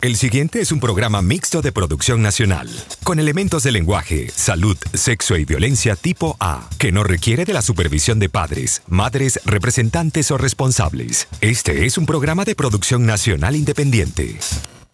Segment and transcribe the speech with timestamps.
[0.00, 2.70] El siguiente es un programa mixto de producción nacional,
[3.02, 7.62] con elementos de lenguaje, salud, sexo y violencia tipo A, que no requiere de la
[7.62, 11.26] supervisión de padres, madres, representantes o responsables.
[11.40, 14.38] Este es un programa de producción nacional independiente.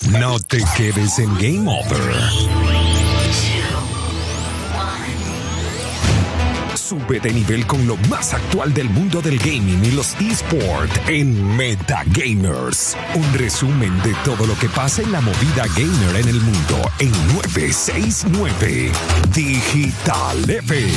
[0.08, 2.63] No te quedes en Game Over.
[6.94, 11.56] Sube de nivel con lo más actual del mundo del gaming y los esports en
[11.56, 12.96] Metagamers.
[13.16, 17.10] Un resumen de todo lo que pasa en la movida gamer en el mundo en
[17.34, 18.92] 969
[19.34, 20.92] Digital FM.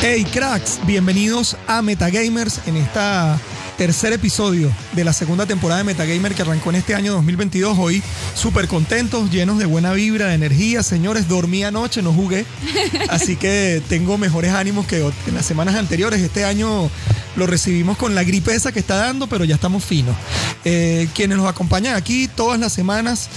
[0.00, 3.38] Hey cracks, bienvenidos a Metagamers en esta
[3.76, 7.76] tercer episodio de la segunda temporada de Metagamer que arrancó en este año 2022.
[7.78, 8.02] Hoy
[8.34, 10.82] súper contentos, llenos de buena vibra, de energía.
[10.82, 12.46] Señores, dormí anoche, no jugué.
[13.08, 16.20] Así que tengo mejores ánimos que en las semanas anteriores.
[16.20, 16.90] Este año
[17.36, 20.16] lo recibimos con la gripe esa que está dando, pero ya estamos finos.
[20.64, 23.28] Eh, quienes nos acompañan aquí todas las semanas,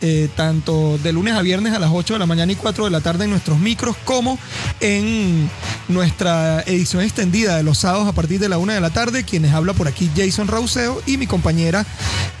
[0.00, 2.90] eh, tanto de lunes a viernes a las 8 de la mañana y 4 de
[2.90, 4.38] la tarde en nuestros micros, como
[4.80, 5.50] en
[5.88, 9.52] nuestra edición extendida de los sábados a partir de la 1 de la tarde, quienes
[9.52, 11.86] habla por aquí Jason Rauseo y mi compañera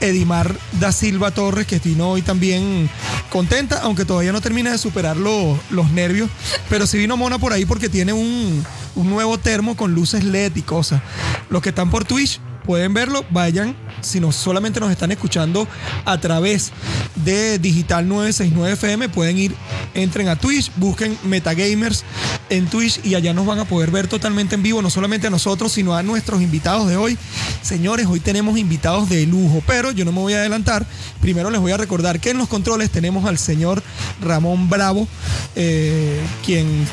[0.00, 2.90] Edimar da Silva Torres, que vino hoy también
[3.30, 6.28] contenta, aunque todavía no termina de superar los nervios,
[6.68, 8.64] pero sí vino mona por ahí porque tiene un,
[8.96, 11.00] un nuevo termo con luces LED y cosas.
[11.48, 15.68] Los que están por Twitch pueden verlo, vayan, si no solamente nos están escuchando
[16.04, 16.72] a través
[17.14, 19.54] de Digital 969 FM, pueden ir,
[19.94, 22.04] entren a Twitch, busquen Metagamers
[22.50, 25.30] en Twitch y allá nos van a poder ver totalmente en vivo, no solamente a
[25.30, 27.18] nosotros, sino a nuestros invitados de hoy.
[27.62, 30.86] Señores, hoy tenemos invitados de lujo, pero yo no me voy a adelantar.
[31.20, 33.82] Primero les voy a recordar que en los controles tenemos al señor
[34.20, 35.08] Ramón Bravo,
[35.56, 36.86] eh, quien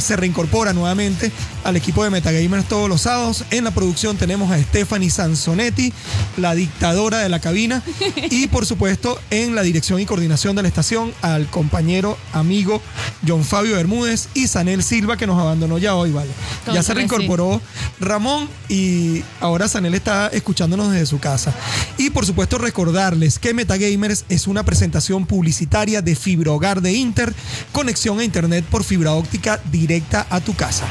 [0.00, 1.30] se reincorpora nuevamente
[1.64, 3.44] al equipo de Metagamers todos los sábados.
[3.50, 5.92] En la producción tenemos a Stephanie Sansonetti,
[6.36, 7.82] la dictadora de la cabina.
[8.30, 12.80] Y por supuesto, en la dirección y coordinación de la estación, al compañero, amigo
[13.26, 16.30] John Fabio Bermúdez y Sanel Silva, que nos abandonó ya hoy, ¿vale?
[16.72, 17.60] ya se reincorporó
[17.98, 21.52] Ramón y ahora Sanel está escuchándonos desde su casa.
[21.98, 27.34] Y por supuesto, recordarles que Metagamers es una presentación publicitaria de Fibra Hogar de Inter,
[27.72, 30.86] conexión a internet por fibra óptica directa a tu casa.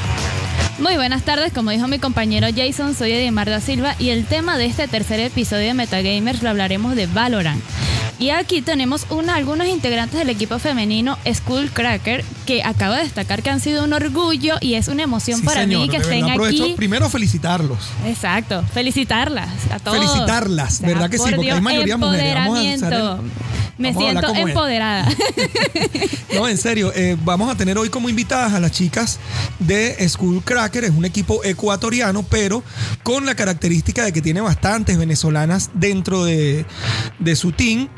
[0.78, 4.58] Muy buenas tardes, como dijo mi compañero Jason, soy Edimar da Silva y el tema
[4.58, 7.62] de este tercer episodio de Metagamers lo hablaremos de Valorant.
[8.18, 13.50] Y aquí tenemos algunos integrantes del equipo femenino School Cracker que acabo de destacar que
[13.50, 16.74] han sido un orgullo y es una emoción para mí que estén aquí.
[16.76, 17.78] Primero felicitarlos.
[18.06, 19.98] Exacto, felicitarlas a todos.
[19.98, 21.24] Felicitarlas, ¿verdad que sí?
[21.34, 22.80] Porque hay mayoría mujeres.
[22.80, 23.20] Vamos
[23.78, 25.08] me siento empoderada.
[26.34, 29.18] no, en serio, eh, vamos a tener hoy como invitadas a las chicas
[29.58, 32.62] de School Cracker, es un equipo ecuatoriano, pero
[33.02, 36.66] con la característica de que tiene bastantes venezolanas dentro de,
[37.18, 37.88] de su team.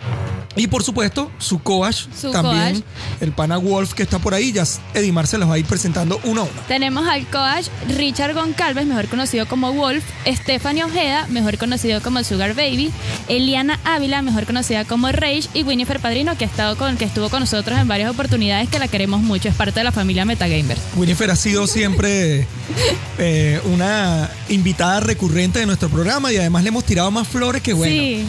[0.57, 2.83] Y por supuesto, su coach también,
[3.21, 6.19] el pana Wolf que está por ahí, ya Edimar se los va a ir presentando
[6.25, 6.61] uno a uno.
[6.67, 12.55] Tenemos al coach Richard Goncalves, mejor conocido como Wolf, Stephanie Ojeda, mejor conocido como Sugar
[12.55, 12.91] Baby,
[13.29, 17.29] Eliana Ávila, mejor conocida como Rage, y Winifred Padrino, que, ha estado con, que estuvo
[17.29, 20.81] con nosotros en varias oportunidades, que la queremos mucho, es parte de la familia Metagamers.
[20.97, 22.47] Winifred ha sido siempre
[23.19, 27.75] eh, una invitada recurrente de nuestro programa y además le hemos tirado más flores que
[27.75, 27.95] bueno.
[27.95, 28.27] Sí.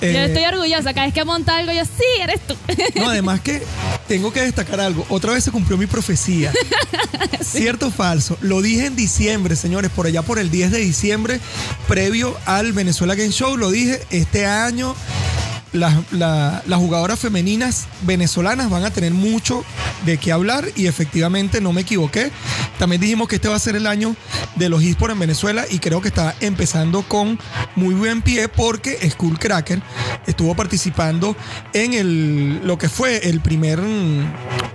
[0.00, 2.56] Yo eh, estoy orgullosa, cada vez que monta algo yo, sí, eres tú.
[3.00, 3.62] No, además que
[4.08, 5.06] tengo que destacar algo.
[5.08, 6.52] Otra vez se cumplió mi profecía.
[7.40, 8.36] ¿Cierto o falso?
[8.40, 11.40] Lo dije en diciembre, señores, por allá por el 10 de diciembre,
[11.88, 13.56] previo al Venezuela Game Show.
[13.56, 14.94] Lo dije, este año
[15.72, 19.64] las, las, jugadoras femeninas venezolanas van a tener mucho
[20.04, 22.30] de qué hablar y efectivamente no me equivoqué.
[22.78, 24.16] También dijimos que este va a ser el año
[24.56, 27.38] de los esports en Venezuela y creo que está empezando con
[27.76, 29.80] muy buen pie porque Skull Cracker
[30.26, 31.36] estuvo participando
[31.72, 33.80] en el, lo que fue el primer,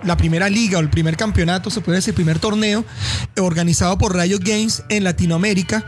[0.04, 2.86] la primera liga o el primer campeonato, se puede decir, primer torneo
[3.38, 5.84] organizado por Riot Games en Latinoamérica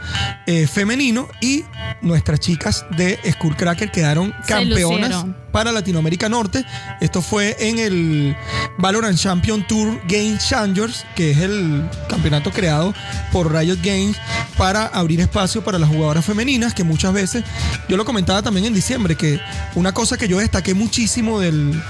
[0.47, 1.63] eh, femenino y
[2.01, 5.25] nuestras chicas de Skull Cracker quedaron campeonas vacunas.
[5.57, 6.63] Para Latinoamérica Norte.
[7.01, 8.37] Esto fue en el
[8.77, 12.93] Valorant Champion Tour Game Changers, que es el campeonato creado
[13.31, 14.17] por Riot Games
[14.55, 17.43] para abrir espacio para las jugadoras femeninas, que muchas veces,
[17.89, 19.39] yo lo comentaba también en diciembre, que
[19.73, 21.81] una cosa que yo destaqué muchísimo del,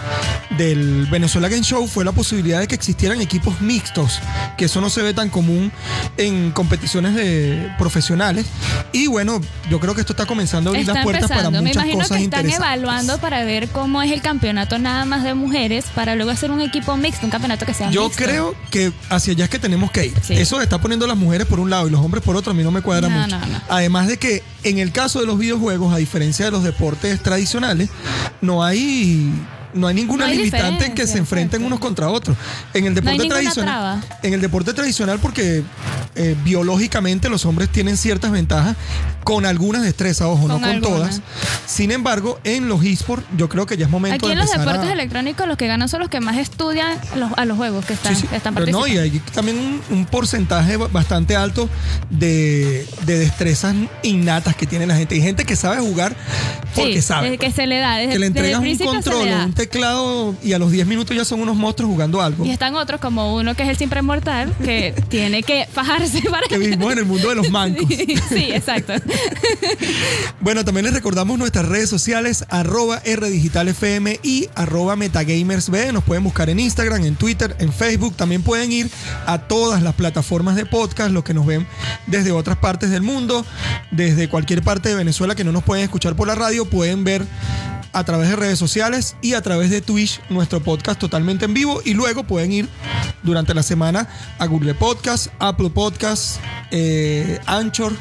[0.58, 4.22] del Venezuela Game Show fue la posibilidad de que existieran equipos mixtos,
[4.58, 5.74] que eso no se ve tan común
[6.16, 8.46] en competiciones de profesionales.
[8.94, 12.18] Y bueno, yo creo que esto está comenzando a abrir las puertas para muchas cosas
[12.18, 16.16] que están evaluando para ver ver cómo es el campeonato nada más de mujeres para
[16.16, 18.24] luego hacer un equipo mixto, un campeonato que sea Yo mixto.
[18.24, 20.14] creo que hacia allá es que tenemos que ir.
[20.22, 20.34] Sí.
[20.34, 22.64] Eso estar poniendo las mujeres por un lado y los hombres por otro a mí
[22.64, 23.40] no me cuadra No, mucho.
[23.40, 23.62] no, no.
[23.70, 27.90] Además de que en el caso de los videojuegos, a diferencia de los deportes tradicionales,
[28.42, 29.32] no hay
[29.74, 32.36] no hay ninguna No hay limitante en que se enfrenten unos contra otros.
[32.74, 34.20] En el No hay deporte tradicional, traba.
[34.24, 35.64] en el deporte tradicional porque
[36.16, 38.76] eh, biológicamente los hombres tienen ciertas ventajas
[39.24, 40.82] con algunas destrezas, ojo, no Con con algunas.
[41.20, 41.22] todas.
[41.66, 44.50] Sin embargo, en los esports yo creo que ya es momento Aquí de en los
[44.50, 47.86] deportes a- electrónicos los que ganan son los que más estudian los- a los juegos
[47.86, 48.36] que están, Sí, sí.
[48.36, 49.06] están Pero no, participando.
[49.06, 51.70] y hay también un, un porcentaje ba- bastante alto
[52.10, 55.16] de, de destrezas innatas que tiene la gente.
[55.16, 56.16] Hay gente que sabe jugar
[56.74, 57.38] porque Sí, sabe.
[57.38, 60.54] que se le da, desde, que le desde el entregas un control un teclado y
[60.54, 62.46] a los 10 minutos ya son unos monstruos jugando algo.
[62.46, 66.48] Y están otros como uno que es el siempre mortal, que tiene que fajarse para
[66.48, 67.86] Que vivimos en el mundo de los mancos.
[68.30, 68.94] sí, exacto.
[70.40, 75.92] Bueno, también les recordamos nuestras redes sociales, arroba RDigitalFM y arroba MetaGamersB.
[75.92, 78.16] Nos pueden buscar en Instagram, en Twitter, en Facebook.
[78.16, 78.90] También pueden ir
[79.26, 81.68] a todas las plataformas de podcast, los que nos ven
[82.06, 83.46] desde otras partes del mundo,
[83.92, 87.26] desde cualquier parte de Venezuela que no nos pueden escuchar por la radio, pueden ver
[87.94, 91.82] a través de redes sociales y a través de Twitch nuestro podcast totalmente en vivo
[91.86, 92.68] y luego pueden ir
[93.24, 94.10] durante la semana
[94.40, 97.94] a Google Podcast, Apple Podcast, eh, Anchor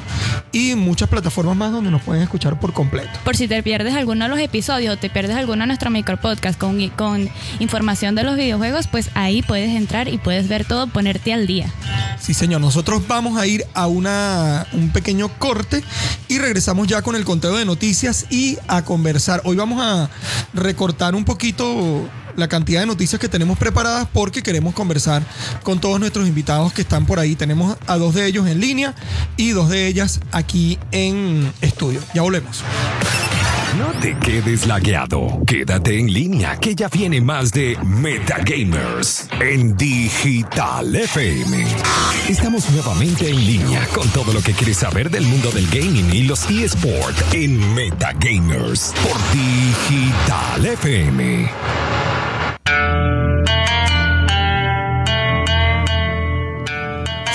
[0.50, 3.10] y muchas plataformas más donde nos pueden escuchar por completo.
[3.22, 6.58] Por si te pierdes alguno de los episodios o te pierdes alguno de nuestro micropodcast
[6.58, 11.32] con, con información de los videojuegos, pues ahí puedes entrar y puedes ver todo, ponerte
[11.32, 11.72] al día.
[12.18, 15.84] Sí, señor, nosotros vamos a ir a una, un pequeño corte
[16.26, 19.42] y regresamos ya con el conteo de noticias y a conversar.
[19.44, 20.10] Hoy vamos a
[20.52, 21.35] recortar un poquito
[22.36, 25.22] la cantidad de noticias que tenemos preparadas porque queremos conversar
[25.62, 27.34] con todos nuestros invitados que están por ahí.
[27.34, 28.94] Tenemos a dos de ellos en línea
[29.36, 32.00] y dos de ellas aquí en estudio.
[32.14, 32.62] Ya volvemos.
[33.78, 35.40] No te quedes lagueado.
[35.46, 41.66] Quédate en línea, que ya viene más de Metagamers en Digital FM.
[42.28, 46.22] Estamos nuevamente en línea con todo lo que quieres saber del mundo del gaming y
[46.22, 51.50] los eSports en Metagamers por Digital FM.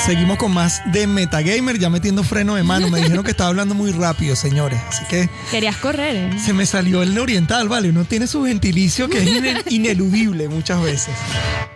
[0.06, 2.89] Seguimos con más de Metagamer, ya metiendo freno de mano.
[2.89, 4.80] Me dijeron que estaba hablando muy rápido, señores.
[4.89, 6.39] Así que Querías correr, ¿eh?
[6.44, 7.89] Se me salió el oriental, ¿vale?
[7.89, 11.13] Uno tiene su gentilicio que es ine- ineludible muchas veces.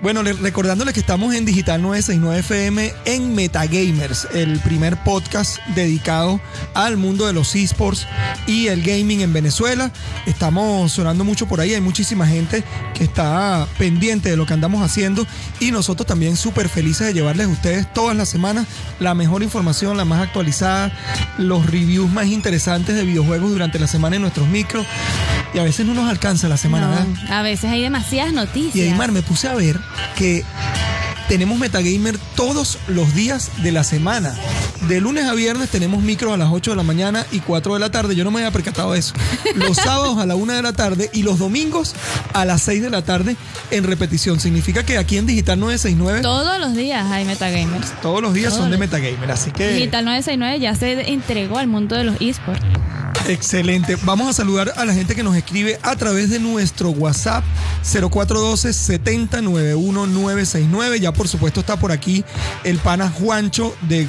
[0.01, 6.41] Bueno, le- recordándole que estamos en Digital 969 FM en Metagamers, el primer podcast dedicado
[6.73, 8.07] al mundo de los esports
[8.47, 9.91] y el gaming en Venezuela.
[10.25, 12.63] Estamos sonando mucho por ahí, hay muchísima gente
[12.95, 15.25] que está pendiente de lo que andamos haciendo
[15.59, 18.67] y nosotros también súper felices de llevarles a ustedes todas las semanas
[18.99, 20.91] la mejor información, la más actualizada,
[21.37, 24.85] los reviews más interesantes de videojuegos durante la semana en nuestros micros.
[25.53, 27.07] Y a veces no nos alcanza la semana, ¿verdad?
[27.07, 28.75] No, a veces hay demasiadas noticias.
[28.75, 29.79] Y Aymar, me puse a ver
[30.17, 30.43] que
[31.27, 34.35] tenemos Metagamer todos los días de la semana.
[34.87, 37.79] De lunes a viernes tenemos micros a las 8 de la mañana y 4 de
[37.79, 38.15] la tarde.
[38.15, 39.15] Yo no me había percatado de eso.
[39.55, 41.95] Los sábados a la 1 de la tarde y los domingos
[42.33, 43.35] a las 6 de la tarde
[43.71, 44.39] en repetición.
[44.39, 47.99] Significa que aquí en Digital 969 Todos los días hay metagamers.
[48.01, 49.31] todos los días son de Metagamer.
[49.31, 49.73] Así que...
[49.73, 52.61] Digital 969 ya se entregó al mundo de los esports.
[53.27, 53.97] Excelente.
[54.03, 57.43] Vamos a saludar a la gente que nos escribe a través de nuestro WhatsApp
[57.83, 60.99] 0412 7091969.
[60.99, 62.23] Ya por supuesto está por aquí
[62.63, 64.07] el pana Juancho de,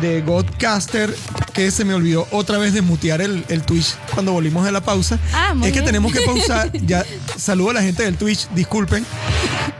[0.00, 1.14] de Godcaster
[1.52, 5.18] que se me olvidó otra vez desmutear el, el Twitch cuando volvimos de la pausa.
[5.32, 5.86] Ah, muy es que bien.
[5.86, 6.70] tenemos que pausar.
[6.88, 7.04] Ya
[7.36, 9.04] saludo a la gente del Twitch, disculpen.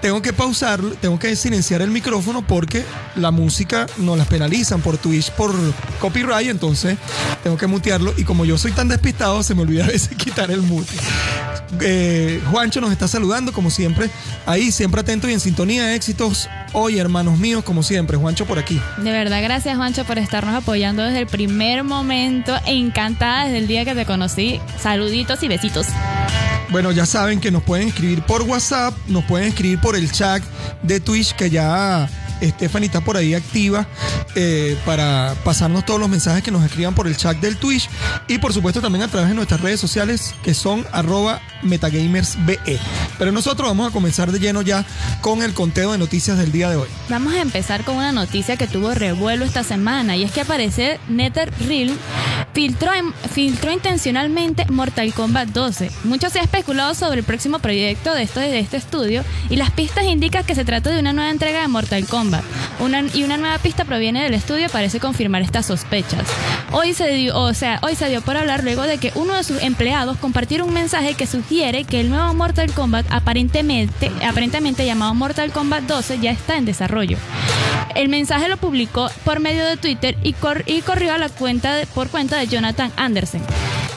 [0.03, 2.85] Tengo que pausar, tengo que silenciar el micrófono porque
[3.17, 5.55] la música nos las penalizan por Twitch por
[6.01, 6.99] copyright, entonces
[7.43, 10.51] tengo que mutearlo y como yo soy tan despistado se me olvida a veces quitar
[10.51, 10.93] el mute.
[11.81, 14.11] Eh, Juancho nos está saludando como siempre,
[14.47, 18.81] ahí siempre atento y en sintonía, éxitos hoy hermanos míos como siempre, Juancho por aquí.
[18.99, 22.55] De verdad, gracias Juancho por estarnos apoyando desde el primer momento.
[22.67, 24.61] Encantada desde el día que te conocí.
[24.81, 25.87] Saluditos y besitos.
[26.71, 30.43] Bueno, ya saben que nos pueden escribir por WhatsApp, nos pueden escribir por el chat
[30.83, 32.09] de Twitch que ya
[32.43, 33.87] Stephanie está por ahí activa
[34.35, 37.89] eh, para pasarnos todos los mensajes que nos escriban por el chat del Twitch
[38.29, 42.59] y por supuesto también a través de nuestras redes sociales que son arroba metagamersbe.
[43.19, 44.85] Pero nosotros vamos a comenzar de lleno ya
[45.21, 46.89] con el conteo de noticias del día de hoy.
[47.09, 51.01] Vamos a empezar con una noticia que tuvo revuelo esta semana y es que aparece
[51.09, 51.97] NetherRealm
[52.55, 55.91] filtró, en- filtró intencionalmente Mortal Kombat 12.
[56.05, 60.45] Mucho se ha especulado sobre el próximo proyecto de, este estudio y las pistas indican
[60.45, 62.43] que se trata de una nueva entrega de Mortal Kombat.
[63.15, 66.27] Y una nueva pista proviene del estudio parece confirmar estas sospechas.
[66.73, 69.45] Hoy se, dio, o sea, hoy se dio por hablar luego de que uno de
[69.45, 75.15] sus empleados compartiera un mensaje que sugiere que el nuevo Mortal Kombat aparentemente, aparentemente llamado
[75.15, 77.19] Mortal Kombat 12 ya está en desarrollo.
[77.95, 81.75] El mensaje lo publicó por medio de Twitter y, cor- y corrió a la cuenta
[81.75, 83.41] de- por cuenta de Jonathan Anderson,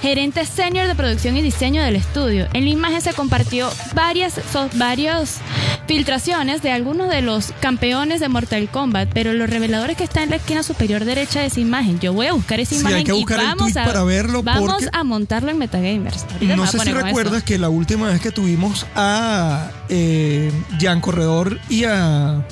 [0.02, 2.48] gerente senior de producción y diseño del estudio.
[2.54, 5.40] En la imagen se compartió varias, so- varias
[5.88, 10.24] filtraciones de algunos de los campeones de Mortal Kombat, pero lo revelador es que está
[10.24, 12.00] en la esquina superior derecha de esa imagen.
[12.00, 14.42] Yo voy a buscar esa Sí, imagen hay que buscar y vamos a, para verlo
[14.42, 16.26] vamos a montarlo en Metagamers.
[16.34, 17.00] Ahorita No sé si eso.
[17.02, 22.44] recuerdas que la última vez que tuvimos a eh, Jan Corredor y a.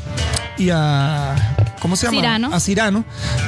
[0.60, 1.56] y a.
[1.82, 2.18] ¿Cómo se llama?
[2.18, 2.54] Cirano.
[2.54, 3.06] A Cirano,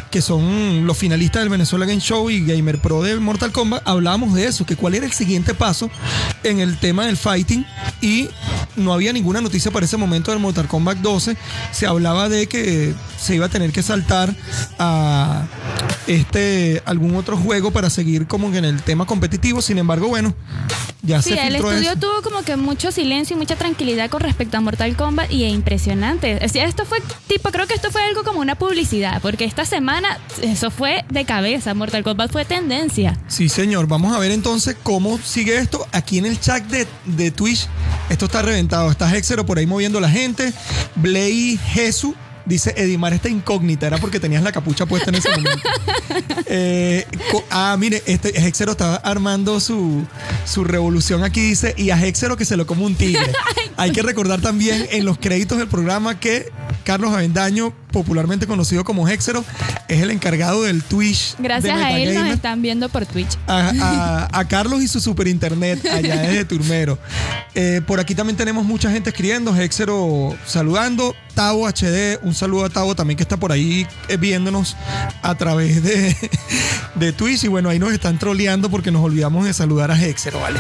[0.10, 4.34] que son los finalistas del Venezuela Game Show y Gamer Pro de Mortal Kombat, hablábamos
[4.34, 5.90] de eso, que cuál era el siguiente paso
[6.44, 7.66] en el tema del fighting
[8.00, 8.30] y
[8.78, 11.36] no había ninguna noticia para ese momento del Mortal Kombat 12.
[11.74, 14.36] Se hablaba de que se iba a tener que saltar
[14.80, 15.46] a
[16.08, 19.62] este algún otro juego para seguir como que en el tema competitivo.
[19.62, 20.34] Sin embargo, bueno,
[21.04, 22.00] ya Sí, se el estudio eso.
[22.00, 25.54] tuvo como que mucho silencio y mucha tranquilidad con respecto a Mortal Kombat y es
[25.54, 26.40] impresionante.
[26.44, 26.98] O sea, esto fue
[27.28, 31.26] tipo, creo que esto fue algo como una publicidad, porque esta semana eso fue de
[31.26, 31.74] cabeza.
[31.74, 33.18] Mortal Kombat fue tendencia.
[33.28, 33.88] Sí, señor.
[33.88, 35.88] Vamos a ver entonces cómo sigue esto.
[35.92, 37.68] Aquí en el chat de, de Twitch,
[38.10, 38.90] esto está reventado.
[38.90, 40.54] Está Hexero por ahí moviendo la gente.
[40.96, 42.16] Blay Jesús.
[42.46, 45.70] Dice Edimar está incógnita, era porque tenías la capucha puesta en ese momento.
[46.46, 47.06] Eh,
[47.50, 50.06] ah, mire, este Hexero está armando su,
[50.46, 53.32] su revolución aquí, dice, y a Hexero que se lo come un tigre.
[53.78, 56.52] Hay que recordar también en los créditos del programa que
[56.84, 59.44] Carlos Avendaño, popularmente conocido como Hexero,
[59.88, 61.36] es el encargado del Twitch.
[61.38, 63.38] de Gracias a él nos están viendo por Twitch.
[63.48, 66.98] a, a- a Carlos y su super internet allá desde Turmero.
[67.54, 72.70] Eh, por aquí también tenemos mucha gente escribiendo, Hexero saludando, Tavo HD, un saludo a
[72.70, 74.76] Tavo también que está por ahí eh, viéndonos
[75.22, 76.16] a través de,
[76.96, 80.40] de Twitch y bueno, ahí nos están troleando porque nos olvidamos de saludar a Hexero,
[80.40, 80.60] ¿vale?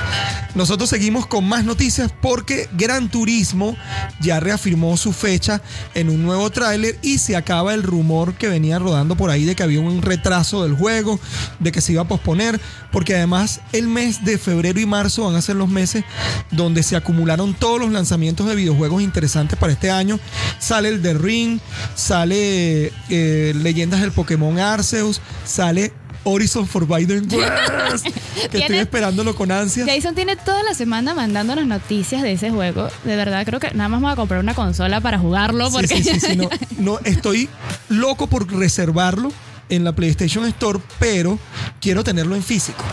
[0.56, 3.76] Nosotros seguimos con más noticias porque Gran Turismo
[4.22, 5.62] ya reafirmó su fecha
[5.94, 9.56] en un nuevo tráiler y se acaba el rumor que venía rodando por ahí de
[9.56, 11.20] que había un retraso del juego,
[11.60, 12.60] de que se iba a posponer,
[12.92, 16.04] porque además el mes de febrero y marzo van a ser los meses
[16.52, 20.20] donde se acumularon todos los lanzamientos de videojuegos interesantes para este año.
[20.60, 21.60] Sale el The Ring,
[21.96, 28.08] sale eh, Leyendas del Pokémon Arceus, sale Horizon Forbidden West,
[28.52, 29.88] que estoy esperándolo con ansias.
[29.88, 32.90] Jason tiene toda la semana mandándonos noticias de ese juego.
[33.04, 35.68] De verdad, creo que nada más me voy a comprar una consola para jugarlo.
[35.68, 37.50] Sí, Porque sí, sí, sí, no, no, estoy
[37.90, 39.32] loco por reservarlo
[39.70, 41.40] en la PlayStation Store, pero
[41.80, 42.84] quiero tenerlo en físico.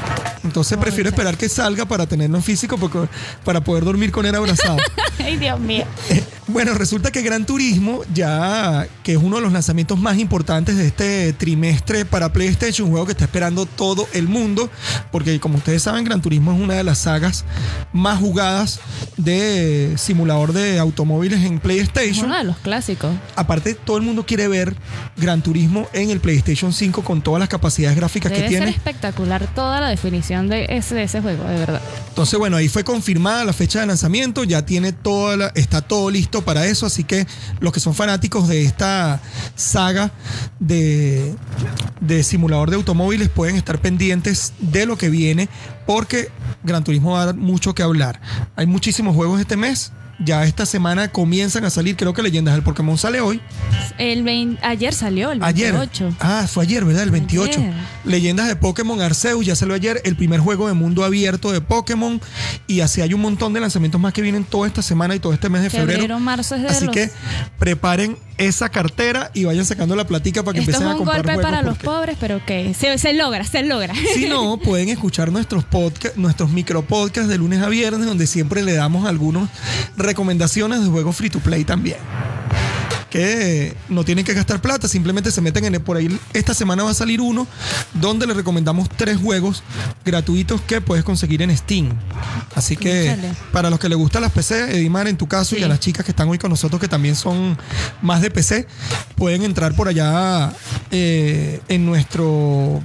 [0.44, 3.00] Entonces prefiero esperar que salga para tenerlo en físico porque,
[3.44, 4.78] para poder dormir con él abrazado.
[5.24, 5.84] Ay, Dios mío.
[6.50, 10.86] Bueno, resulta que Gran Turismo, ya que es uno de los lanzamientos más importantes de
[10.86, 14.70] este trimestre para PlayStation, un juego que está esperando todo el mundo,
[15.12, 17.44] porque como ustedes saben, Gran Turismo es una de las sagas
[17.92, 18.80] más jugadas
[19.18, 22.24] de simulador de automóviles en PlayStation.
[22.24, 23.14] uno de los clásicos.
[23.36, 24.74] Aparte, todo el mundo quiere ver
[25.18, 28.74] Gran Turismo en el PlayStation 5 con todas las capacidades gráficas Debe que ser tiene.
[28.74, 31.82] espectacular toda la definición de ese, de ese juego, de verdad.
[32.08, 34.94] Entonces, bueno, ahí fue confirmada la fecha de lanzamiento, ya tiene
[35.54, 37.26] está todo listo para eso, así que
[37.60, 39.20] los que son fanáticos de esta
[39.54, 40.10] saga
[40.58, 41.34] de,
[42.00, 45.48] de simulador de automóviles pueden estar pendientes de lo que viene,
[45.86, 46.30] porque
[46.62, 48.20] Gran Turismo va a dar mucho que hablar.
[48.56, 49.92] Hay muchísimos juegos este mes.
[50.20, 53.40] Ya esta semana comienzan a salir, creo que Leyendas del Pokémon sale hoy.
[53.98, 55.72] El vein- ayer salió, el Ayer.
[55.72, 56.12] 28.
[56.18, 57.04] Ah, fue ayer, ¿verdad?
[57.04, 57.60] El 28.
[57.60, 57.72] Ayer.
[58.04, 62.20] Leyendas de Pokémon Arceus, ya salió ayer, el primer juego de mundo abierto de Pokémon.
[62.66, 65.32] Y así hay un montón de lanzamientos más que vienen toda esta semana y todo
[65.32, 66.00] este mes de febrero.
[66.00, 67.10] Febrero, marzo es de Así los- que
[67.58, 70.98] preparen esa cartera y vayan sacando la platica para que Esto es empiecen a un
[70.98, 73.94] comprar golpe juegos para los pobres, pero que se, se logra, se logra.
[74.14, 78.62] Si no, pueden escuchar nuestros podcast, nuestros micro podcasts de lunes a viernes, donde siempre
[78.62, 79.50] le damos algunas
[79.96, 81.98] recomendaciones de juegos free to play también.
[83.10, 86.18] Que no tienen que gastar plata, simplemente se meten en el, por ahí.
[86.32, 87.46] Esta semana va a salir uno
[87.94, 89.62] donde le recomendamos tres juegos
[90.04, 91.90] gratuitos que puedes conseguir en Steam.
[92.54, 93.16] Así que
[93.52, 96.04] para los que les gustan las PC, Edimar en tu caso y a las chicas
[96.04, 97.56] que están hoy con nosotros que también son
[98.02, 98.66] más de PC,
[99.16, 100.52] pueden entrar por allá
[100.90, 102.82] eh, en nuestro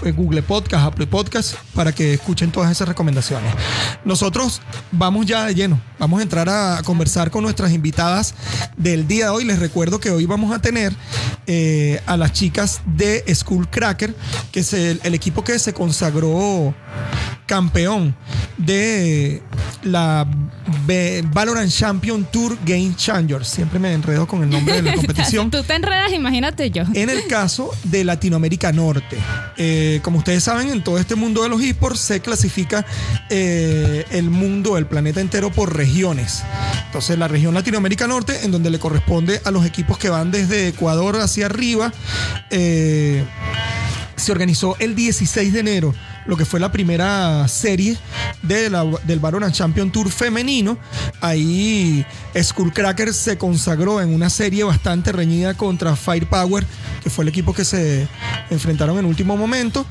[0.00, 3.52] Google Podcast, Apple Podcast, para que escuchen todas esas recomendaciones.
[4.04, 4.60] Nosotros
[4.92, 8.34] vamos ya de lleno, vamos a entrar a conversar con nuestras invitadas
[8.76, 9.44] del día de hoy.
[9.44, 10.92] Les recuerdo que hoy vamos a tener
[11.46, 14.14] eh, a las chicas de Skullcracker,
[14.52, 16.74] que es el, el equipo que se consagró
[17.46, 18.14] campeón
[18.56, 19.42] de
[19.82, 20.24] la
[20.86, 23.48] B- Valorant Champion Tour Game Changers.
[23.48, 25.50] Siempre me enredo con el nombre de la competición.
[25.50, 26.84] Tú te enredas, imagínate yo.
[26.94, 29.16] En el caso de Latinoamérica Norte,
[29.56, 32.86] Eh, como ustedes saben, en todo este mundo de los esports se clasifica
[33.28, 36.44] eh, el mundo, el planeta entero por regiones.
[36.86, 40.68] Entonces, la región Latinoamérica Norte, en donde le corresponde a los equipos que van desde
[40.68, 41.92] Ecuador hacia arriba,
[42.50, 43.24] eh,
[44.16, 45.94] se organizó el 16 de enero
[46.30, 47.98] lo que fue la primera serie
[48.42, 50.78] de la- del Valorant Champion Tour femenino.
[51.20, 52.06] Ahí
[52.40, 56.64] Skullcracker se consagró en una serie bastante reñida contra Firepower,
[57.02, 58.06] que fue el equipo que se
[58.48, 59.84] enfrentaron en último momento.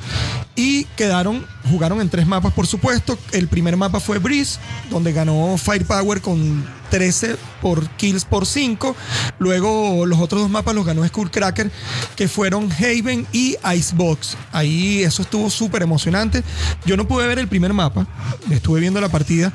[0.55, 3.17] Y quedaron, jugaron en tres mapas, por supuesto.
[3.33, 8.95] El primer mapa fue Breeze, donde ganó Firepower con 13 por kills por 5.
[9.39, 11.71] Luego los otros dos mapas los ganó Skullcracker,
[12.15, 14.37] que fueron Haven y Icebox.
[14.51, 16.43] Ahí eso estuvo súper emocionante.
[16.85, 18.07] Yo no pude ver el primer mapa,
[18.49, 19.53] estuve viendo la partida.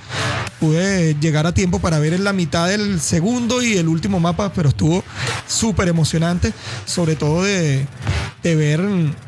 [0.61, 4.53] Pude llegar a tiempo para ver en la mitad del segundo y el último mapa,
[4.53, 5.05] pero estuvo
[5.47, 6.53] súper emocionante,
[6.87, 7.87] sobre todo de,
[8.43, 8.81] de ver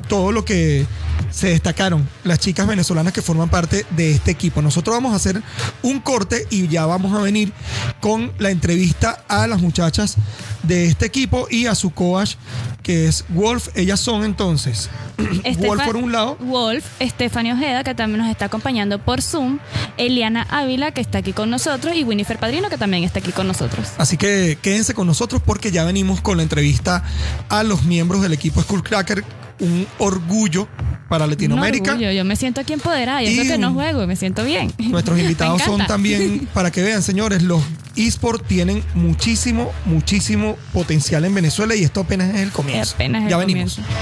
[0.08, 0.86] todo lo que
[1.30, 4.62] se destacaron las chicas venezolanas que forman parte de este equipo.
[4.62, 5.42] Nosotros vamos a hacer
[5.82, 7.52] un corte y ya vamos a venir
[8.00, 10.16] con la entrevista a las muchachas
[10.62, 12.34] de este equipo y a su coach
[12.82, 13.68] que es Wolf.
[13.74, 14.88] Ellas son entonces
[15.58, 16.36] Wolf por un lado.
[16.36, 19.58] Wolf, Estefania Ojeda, que también nos está acompañando por Zoom,
[19.96, 23.48] Eliana Ávila, que está aquí con nosotros, y Winifred Padrino, que también está aquí con
[23.48, 23.88] nosotros.
[23.98, 27.02] Así que quédense con nosotros porque ya venimos con la entrevista
[27.48, 29.24] a los miembros del equipo Skullcracker.
[29.58, 30.68] Un orgullo
[31.08, 31.92] para Latinoamérica.
[31.92, 34.16] Un orgullo, Yo me siento aquí empoderada, y eso Y que no juego, y me
[34.16, 34.72] siento bien.
[34.78, 37.62] Nuestros invitados son también, para que vean, señores, los
[37.96, 42.94] esports tienen muchísimo, muchísimo potencial en Venezuela y esto apenas es el comienzo.
[42.94, 43.76] Apenas el ya venimos.
[43.76, 43.92] comienzo.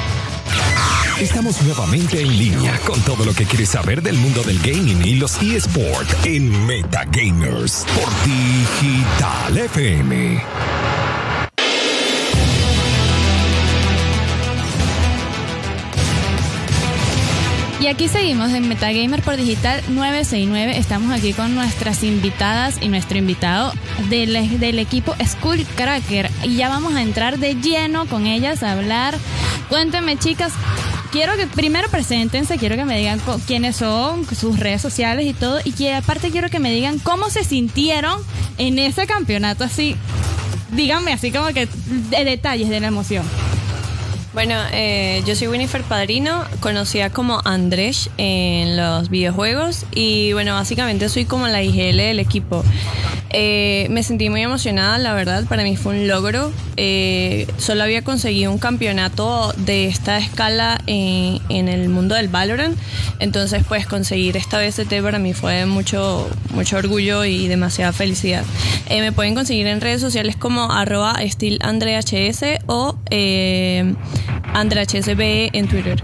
[1.20, 5.14] Estamos nuevamente en línea con todo lo que quieres saber del mundo del gaming y
[5.14, 10.42] los eSports en Metagamers por Digital FM.
[17.84, 20.78] Y aquí seguimos en Metagamer por Digital 969.
[20.78, 23.74] Estamos aquí con nuestras invitadas y nuestro invitado
[24.08, 26.30] del, del equipo Skullcracker.
[26.44, 29.18] Y ya vamos a entrar de lleno con ellas a hablar.
[29.68, 30.54] Cuéntenme, chicas.
[31.12, 35.60] Quiero que primero preséntense, quiero que me digan quiénes son, sus redes sociales y todo.
[35.62, 38.18] Y que aparte quiero que me digan cómo se sintieron
[38.56, 39.94] en ese campeonato así.
[40.72, 41.68] Díganme así como que
[42.08, 43.26] de detalles de la emoción.
[44.34, 51.08] Bueno, eh, yo soy Winifred Padrino, conocida como Andrés en los videojuegos y bueno, básicamente
[51.08, 52.64] soy como la IGL del equipo.
[53.30, 56.52] Eh, me sentí muy emocionada, la verdad, para mí fue un logro.
[56.76, 62.76] Eh, solo había conseguido un campeonato de esta escala en, en el mundo del Valorant,
[63.20, 68.44] entonces pues conseguir esta BST para mí fue mucho, mucho orgullo y demasiada felicidad.
[68.88, 72.12] Eh, me pueden conseguir en redes sociales como arroba estilandrehs
[72.66, 72.96] o
[74.54, 76.02] andrehsbe en Twitter.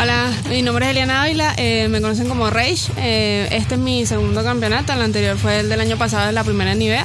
[0.00, 2.92] Hola, mi nombre es Eliana Ávila, eh, me conocen como Rage.
[2.98, 6.72] Eh, este es mi segundo campeonato, el anterior fue el del año pasado, la primera
[6.72, 7.04] en Nivea.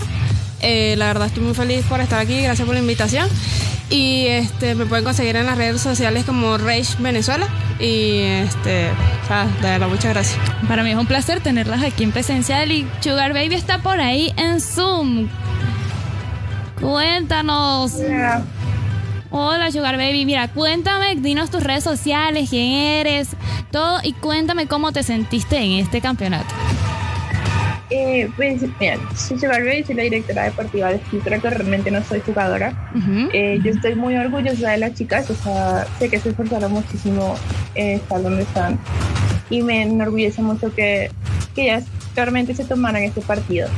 [0.61, 3.27] Eh, la verdad estoy muy feliz por estar aquí, gracias por la invitación.
[3.89, 7.47] Y este, me pueden conseguir en las redes sociales como Rage Venezuela.
[7.79, 10.39] Y este, o sea, de verdad, muchas gracias.
[10.67, 14.33] Para mí es un placer tenerlas aquí en presencial y Sugar Baby está por ahí
[14.37, 15.27] en Zoom.
[16.79, 17.93] Cuéntanos.
[19.33, 23.29] Hola Sugar Baby, mira, cuéntame, dinos tus redes sociales, quién eres,
[23.71, 26.53] todo y cuéntame cómo te sentiste en este campeonato.
[27.89, 32.03] Eh, pues, mira, soy Sugar Baby, soy la directora deportiva de Skillcracker, que realmente no
[32.03, 32.91] soy jugadora.
[33.31, 37.37] Eh, yo estoy muy orgullosa de las chicas, o sea, sé que se esforzaron muchísimo
[37.75, 38.77] en estar donde están.
[39.49, 41.09] Y me enorgullece mucho que,
[41.55, 41.85] que ellas
[42.17, 43.69] realmente se tomaran este partido.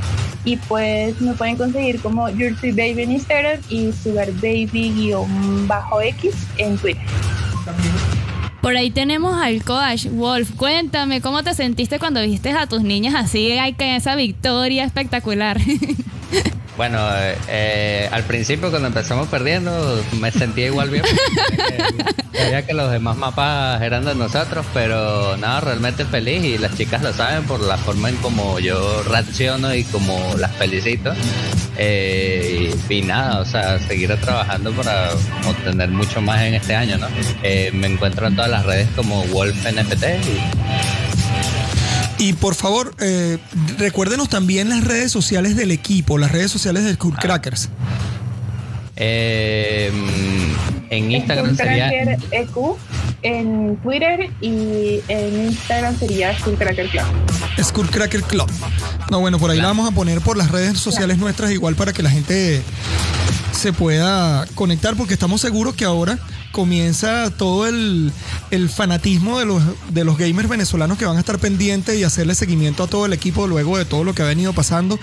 [0.46, 7.04] Y pues me pueden conseguir como Your Baby en Instagram y Sugar Baby-X en Twitter.
[8.62, 10.52] Por ahí tenemos al coach Wolf.
[10.56, 15.60] Cuéntame, ¿cómo te sentiste cuando viste a tus niñas así, hay que esa victoria espectacular?
[16.76, 17.00] Bueno,
[17.48, 21.04] eh, al principio cuando empezamos perdiendo me sentía igual bien.
[22.34, 27.04] Sabía que los demás mapas eran de nosotros, pero nada, realmente feliz y las chicas
[27.04, 31.14] lo saben por la forma en como yo reacciono y como las felicito.
[31.78, 35.12] Eh, y, y nada, o sea, seguir trabajando para
[35.48, 37.08] obtener mucho más en este año, ¿no?
[37.44, 40.42] Eh, me encuentro en todas las redes como Wolf NFT y
[42.18, 43.38] Y por favor, eh,
[43.78, 47.70] recuérdenos también las redes sociales del equipo, las redes sociales del Cool Crackers.
[48.96, 49.92] Eh,
[50.90, 51.90] en Instagram sería.
[52.32, 52.78] EQ,
[53.24, 57.04] en Twitter y en Instagram sería Skullcracker Club.
[57.62, 58.50] Skullcracker Club.
[59.10, 61.94] No, bueno, por ahí la vamos a poner por las redes sociales nuestras igual para
[61.94, 62.62] que la gente
[63.64, 66.20] se pueda conectar porque estamos seguros que ahora
[66.52, 68.12] comienza todo el,
[68.52, 72.36] el, fanatismo de los, de los gamers venezolanos que van a estar pendientes y hacerle
[72.36, 75.00] seguimiento a todo el equipo luego de todo lo que ha venido pasando.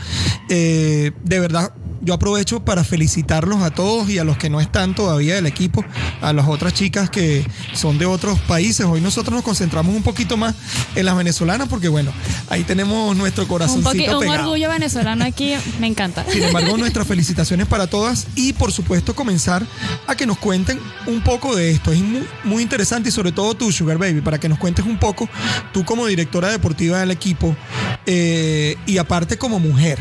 [0.51, 4.95] Eh, de verdad, yo aprovecho para felicitarlos a todos y a los que no están
[4.95, 5.85] todavía del equipo,
[6.21, 8.87] a las otras chicas que son de otros países.
[8.87, 10.55] Hoy nosotros nos concentramos un poquito más
[10.95, 12.13] en las venezolanas porque bueno,
[12.49, 16.25] ahí tenemos nuestro corazoncito un, un orgullo venezolano aquí, me encanta.
[16.31, 19.65] Sin embargo, nuestras felicitaciones para todas y por supuesto comenzar
[20.07, 21.93] a que nos cuenten un poco de esto.
[21.93, 24.99] Es muy, muy interesante y sobre todo tú, Sugar Baby, para que nos cuentes un
[24.99, 25.29] poco,
[25.73, 27.55] tú como directora deportiva del equipo
[28.07, 29.99] eh, y aparte como mujer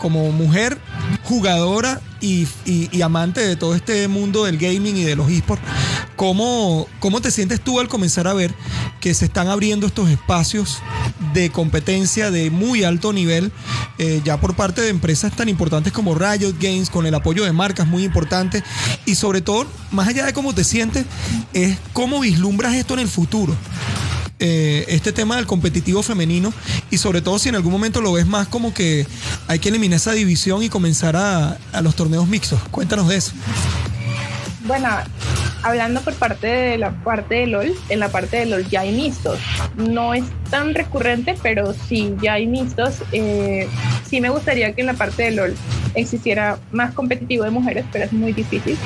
[0.00, 0.78] como mujer
[1.24, 2.48] jugadora y,
[3.02, 5.62] amante de todo este mundo del gaming y de los esports,
[6.16, 8.52] ¿cómo, ¿cómo te sientes tú al comenzar a ver
[9.00, 10.78] que se están abriendo estos espacios
[11.32, 13.52] de competencia de muy alto nivel,
[13.98, 17.52] eh, ya por parte de empresas tan importantes como Riot Games, con el apoyo de
[17.52, 18.62] marcas muy importantes,
[19.06, 21.06] y sobre todo, más allá de cómo te sientes,
[21.52, 23.56] es cómo vislumbras esto en el futuro?
[24.42, 26.50] Eh, este tema del competitivo femenino
[26.90, 29.06] y sobre todo si en algún momento lo ves más como que
[29.48, 32.58] hay que eliminar esa división y comenzar a, los torneos mixtos.
[32.70, 33.32] Cuéntanos de eso.
[34.64, 34.88] Bueno,
[35.62, 38.92] hablando por parte de la parte de LOL, en la parte de LOL ya hay
[38.92, 39.38] mixtos.
[39.76, 43.02] No es tan recurrente, pero sí, ya hay mixtos.
[43.12, 43.68] Eh,
[44.08, 45.54] sí me gustaría que en la parte de LOL
[45.94, 48.78] existiera más competitivo de mujeres, pero es muy difícil.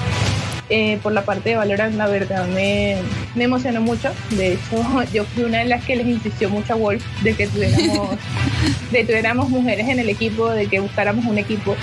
[0.71, 2.97] Eh, por la parte de Valorant, la verdad me,
[3.35, 4.11] me, emocionó mucho.
[4.31, 7.47] De hecho, yo fui una de las que les insistió mucho a Wolf de que
[7.47, 8.17] tuviéramos,
[8.91, 11.77] de tuviéramos mujeres en el equipo, de que buscáramos un equipo.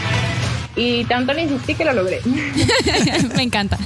[0.76, 2.22] Y tanto le insistí que lo logré.
[3.36, 3.78] me encanta.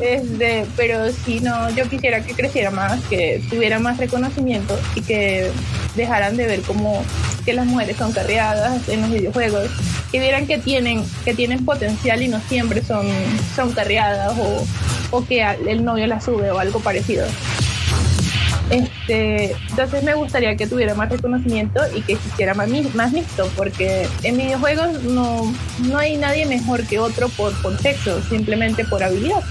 [0.00, 5.50] Este, pero si no, yo quisiera que creciera más, que tuviera más reconocimiento y que
[5.94, 7.02] dejaran de ver como
[7.44, 9.70] que las mujeres son carreadas en los videojuegos,
[10.10, 13.06] que vieran que tienen, que tienen potencial y no siempre son,
[13.54, 14.66] son carreadas o,
[15.10, 17.26] o que el novio la sube o algo parecido.
[18.70, 24.08] Este, entonces me gustaría que tuviera más reconocimiento y que existiera más, más mixto, porque
[24.22, 25.54] en videojuegos no,
[25.88, 29.42] no hay nadie mejor que otro por, por sexo, simplemente por habilidad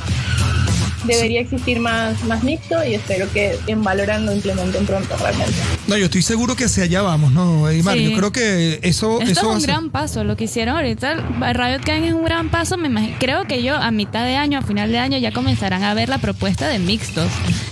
[1.05, 5.53] debería existir más, más mixto y espero que en Valorant lo implementen pronto realmente.
[5.87, 7.95] No, yo estoy seguro que hacia allá vamos, ¿no, Edimar?
[7.95, 9.21] Yo creo que eso...
[9.21, 11.15] Esto eso es un gran paso, lo que hicieron ahorita,
[11.53, 14.57] Riot Games es un gran paso, me imagino, creo que yo a mitad de año,
[14.57, 17.29] a final de año ya comenzarán a ver la propuesta de mixtos.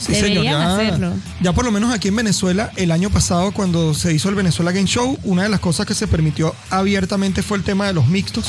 [0.08, 1.14] Deberían hacerlo.
[1.42, 4.72] Ya por lo menos aquí en Venezuela, el año pasado cuando se hizo el Venezuela
[4.72, 8.08] Game Show, una de las cosas que se permitió abiertamente fue el tema de los
[8.08, 8.46] mixtos,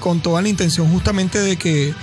[0.00, 1.94] con toda la intención justamente de que...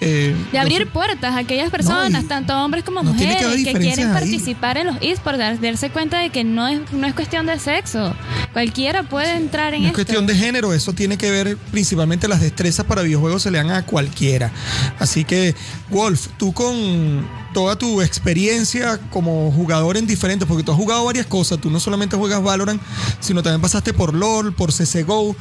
[0.00, 4.88] Eh, de abrir puertas a aquellas personas, tanto hombres como mujeres, que, quieren participar en
[4.88, 8.14] los esports, darse cuenta de que no es, no es cuestión de sexo.
[8.52, 10.00] Cualquiera puede entrar en no esto.
[10.00, 13.58] Es cuestión de género, eso tiene que ver principalmente las destrezas para videojuegos se le
[13.58, 14.50] dan a cualquiera.
[14.98, 15.54] Así que,
[15.90, 17.24] Wolf, tú con
[17.54, 21.80] toda tu experiencia como jugador en diferentes, porque tú has jugado varias cosas, tú no
[21.80, 22.82] solamente juegas Valorant,
[23.20, 25.34] sino también pasaste por LOL, por CSGO.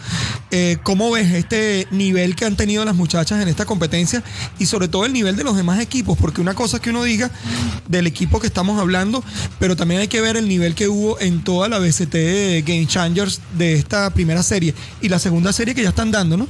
[0.51, 4.23] Eh, ¿Cómo ves este nivel que han tenido las muchachas en esta competencia
[4.59, 6.17] y sobre todo el nivel de los demás equipos?
[6.17, 7.29] Porque una cosa que uno diga
[7.89, 9.23] del equipo que estamos hablando,
[9.59, 13.41] pero también hay que ver el nivel que hubo en toda la BCT Game Changers
[13.57, 16.47] de esta primera serie y la segunda serie que ya están dando, ¿no?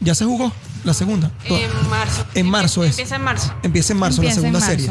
[0.00, 0.50] ¿Ya se jugó?
[0.84, 1.30] La segunda?
[1.46, 2.26] En marzo.
[2.34, 2.90] En marzo es.
[2.90, 3.54] Empieza en marzo.
[3.62, 4.90] Empieza en marzo la segunda serie.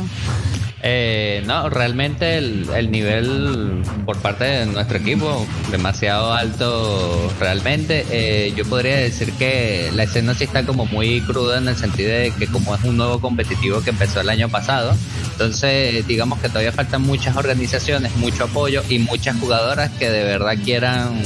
[0.83, 8.05] Eh, no, realmente el, nivel por parte de nuestro equipo demasiado alto realmente.
[8.09, 12.09] Eh, yo podría decir que la escena sí está como muy cruda en el sentido
[12.09, 14.95] de que como es un nuevo competitivo que empezó el año pasado,
[15.33, 20.57] entonces digamos que todavía faltan muchas organizaciones, mucho apoyo y muchas jugadoras que de verdad
[20.63, 21.21] quieran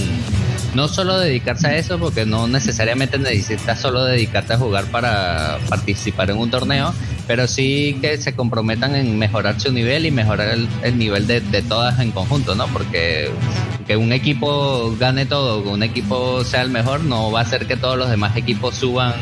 [0.75, 6.29] no solo dedicarse a eso, porque no necesariamente necesitas solo dedicarte a jugar para participar
[6.29, 6.93] en un torneo,
[7.27, 10.49] pero sí que se comprometan en mejorar su nivel y mejorar
[10.83, 12.67] el, nivel de, todas en conjunto, ¿no?
[12.67, 13.31] Porque
[13.87, 17.67] que un equipo gane todo, que un equipo sea el mejor, no va a hacer
[17.67, 19.13] que todos los demás equipos suban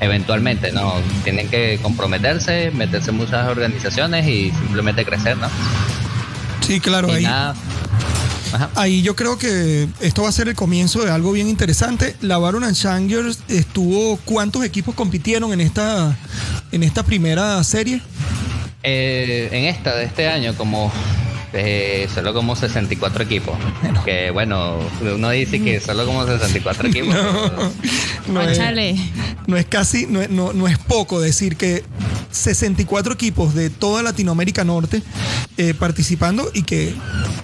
[0.00, 0.94] eventualmente, ¿no?
[1.24, 5.48] Tienen que comprometerse, meterse en muchas organizaciones y simplemente crecer, ¿no?
[6.60, 7.26] Sí, claro, ahí.
[8.74, 12.16] Ahí yo creo que esto va a ser el comienzo de algo bien interesante.
[12.20, 16.16] La Baron Changers estuvo, ¿cuántos equipos compitieron en esta,
[16.72, 18.00] en esta primera serie?
[18.82, 20.92] Eh, en esta de este año, como
[21.54, 23.56] eh, solo como 64 equipos.
[24.04, 27.14] Que bueno, uno dice que solo como 64 equipos.
[28.28, 28.96] no es, Óchale.
[29.46, 31.82] no es casi, no es, no- no es poco decir que
[32.32, 35.02] 64 equipos de toda Latinoamérica Norte
[35.56, 36.92] eh, participando y que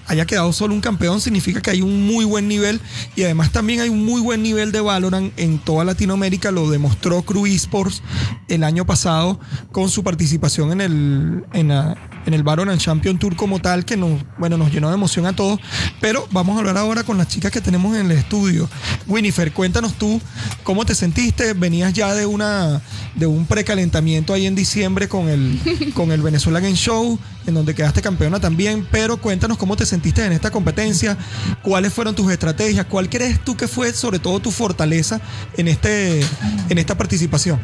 [0.09, 2.81] haya quedado solo un campeón significa que hay un muy buen nivel
[3.14, 7.23] y además también hay un muy buen nivel de Valorant en toda Latinoamérica, lo demostró
[7.23, 8.03] Crew Esports
[8.49, 9.38] el año pasado
[9.70, 11.96] con su participación en el, en la-
[12.31, 15.35] en el Valorant Champion Tour como tal, que nos, bueno, nos llenó de emoción a
[15.35, 15.59] todos.
[16.01, 18.69] Pero vamos a hablar ahora con las chicas que tenemos en el estudio.
[19.09, 20.21] Winifred, cuéntanos tú
[20.62, 21.53] cómo te sentiste.
[21.55, 22.81] Venías ya de una
[23.16, 27.75] de un precalentamiento ahí en diciembre con el, con el Venezuela Game Show, en donde
[27.75, 28.87] quedaste campeona también.
[28.93, 31.19] Pero cuéntanos cómo te sentiste en esta competencia,
[31.62, 35.21] cuáles fueron tus estrategias, cuál crees tú que fue sobre todo tu fortaleza
[35.57, 36.21] en, este,
[36.69, 37.59] en esta participación.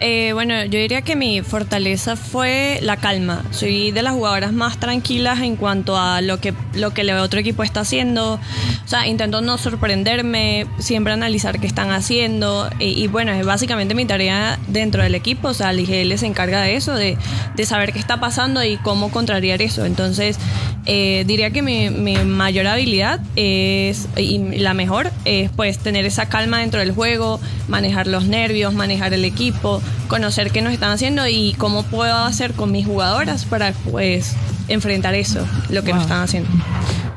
[0.00, 3.44] Eh, bueno, yo diría que mi fortaleza fue la calma.
[3.50, 7.40] Soy de las jugadoras más tranquilas en cuanto a lo que, lo que el otro
[7.40, 8.34] equipo está haciendo.
[8.34, 12.70] O sea, intento no sorprenderme, siempre analizar qué están haciendo.
[12.78, 15.48] Y, bueno, es básicamente mi tarea dentro del equipo.
[15.48, 17.16] O sea, el IGL se encarga de eso, de,
[17.56, 19.84] de saber qué está pasando y cómo contrariar eso.
[19.84, 20.38] Entonces,
[20.86, 26.30] eh, diría que mi, mi mayor habilidad es, y la mejor, es pues tener esa
[26.30, 31.26] calma dentro del juego, manejar los nervios, manejar el equipo, conocer qué nos están haciendo
[31.28, 34.32] y cómo puedo hacer con mis jugadoras para pues
[34.68, 36.02] enfrentar eso, lo que nos Wow.
[36.02, 36.50] están haciendo.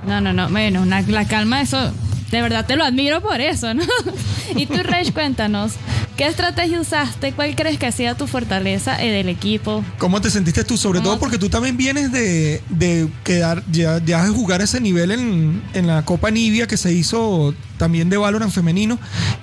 [0.08, 0.50] No, no, no.
[0.50, 1.92] Bueno, una- la calma, eso.
[2.32, 3.84] De verdad te lo admiro por eso, ¿no?
[4.56, 5.74] y tú, Rage, cuéntanos.
[6.16, 7.34] ¿Qué estrategia usaste?
[7.34, 9.84] ¿Cuál crees que ha sido tu fortaleza eh, del equipo?
[9.98, 10.78] ¿Cómo te sentiste tú?
[10.78, 14.80] Sobre ¿Cómo todo porque tú también vienes de, de quedar, ya, ya de jugar ese
[14.80, 18.98] nivel en, en la Copa Nivia que se hizo también de Valorant femenino.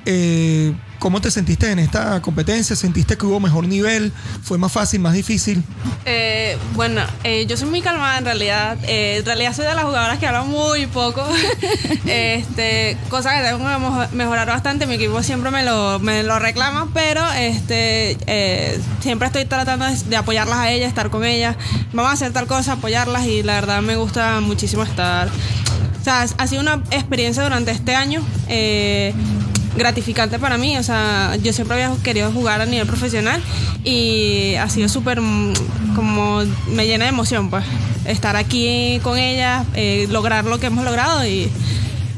[0.07, 2.75] Eh, ¿Cómo te sentiste en esta competencia?
[2.75, 4.13] ¿Sentiste que hubo mejor nivel?
[4.43, 5.63] ¿Fue más fácil, más difícil?
[6.05, 8.77] Eh, bueno, eh, yo soy muy calmada en realidad.
[8.83, 11.25] Eh, en realidad soy de las jugadoras que hablan muy poco.
[12.07, 14.87] este, cosa que tengo que mejo- mejorar bastante.
[14.87, 18.17] Mi equipo siempre me lo, me lo reclama, pero este,
[19.01, 21.57] siempre estoy tratando de, apoyarlas a ellas, estar con ellas.
[21.93, 25.29] Vamos a hacer tal cosa, apoyarlas y la verdad me gusta muchísimo estar.
[25.29, 28.21] O sea, ha sido una experiencia durante este año.
[29.79, 33.41] Gratificante para mí, o sea, yo siempre había querido jugar a nivel profesional
[33.85, 35.55] y ha sido súper mm,
[35.95, 37.65] como me llena de emoción pues
[38.05, 41.49] estar aquí con ellas, eh, lograr lo que hemos logrado y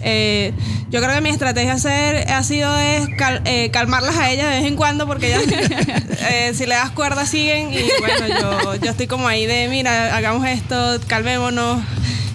[0.03, 0.53] eh,
[0.90, 4.57] yo creo que mi estrategia hacer, ha sido es cal- eh, calmarlas a ellas de
[4.61, 5.42] vez en cuando porque ellas
[6.31, 10.16] eh, si le das cuerda siguen y bueno, yo, yo estoy como ahí de mira,
[10.16, 11.81] hagamos esto, calmémonos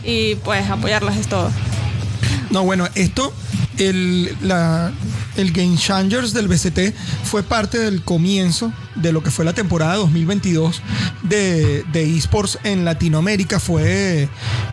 [0.04, 1.50] y pues apoyarlas es todo.
[2.52, 3.34] No, bueno, esto,
[3.80, 4.92] el, la-
[5.38, 6.94] el Game Changers del BCT
[7.24, 10.82] fue parte del comienzo de lo que fue la temporada 2022
[11.24, 13.60] de, de esports en Latinoamérica.
[13.60, 14.30] Fue,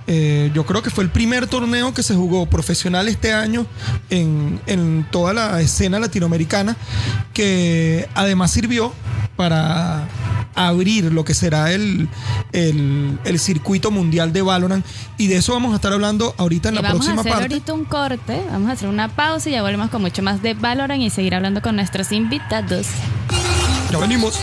[0.06, 3.66] eh, yo creo que fue el primer torneo que se jugó profesional este año
[4.10, 6.76] en, en toda la escena latinoamericana,
[7.32, 8.92] que además sirvió
[9.36, 10.06] para
[10.54, 12.08] abrir lo que será el,
[12.52, 14.84] el, el circuito mundial de Valorant.
[15.18, 17.32] Y de eso vamos a estar hablando ahorita en Y la vamos a próxima hacer
[17.32, 17.54] parte.
[17.54, 20.54] ahorita un corte, vamos a hacer una pausa y ya volvemos con mucho más de
[20.54, 22.86] Valorant y seguir hablando con nuestros invitados.
[23.90, 24.38] Ya venimos.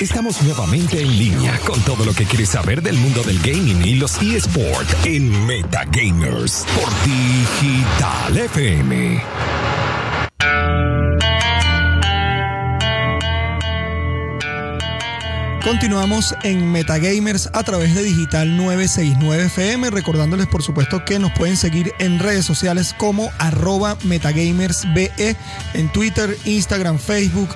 [0.00, 3.94] Estamos nuevamente en línea con todo lo que quieres saber del mundo del gaming y
[3.94, 9.22] los eSports en Metagamers por Digital FM.
[15.66, 21.56] Continuamos en Metagamers a través de Digital 969 FM, recordándoles por supuesto que nos pueden
[21.56, 25.10] seguir en redes sociales como arroba metagamersbe
[25.74, 27.48] en Twitter, Instagram, Facebook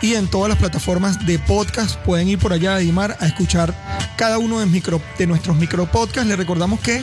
[0.00, 1.96] y en todas las plataformas de podcast.
[2.02, 3.74] Pueden ir por allá a Dimar a escuchar
[4.16, 6.28] cada uno de, micro, de nuestros micropodcasts.
[6.28, 7.02] Les recordamos que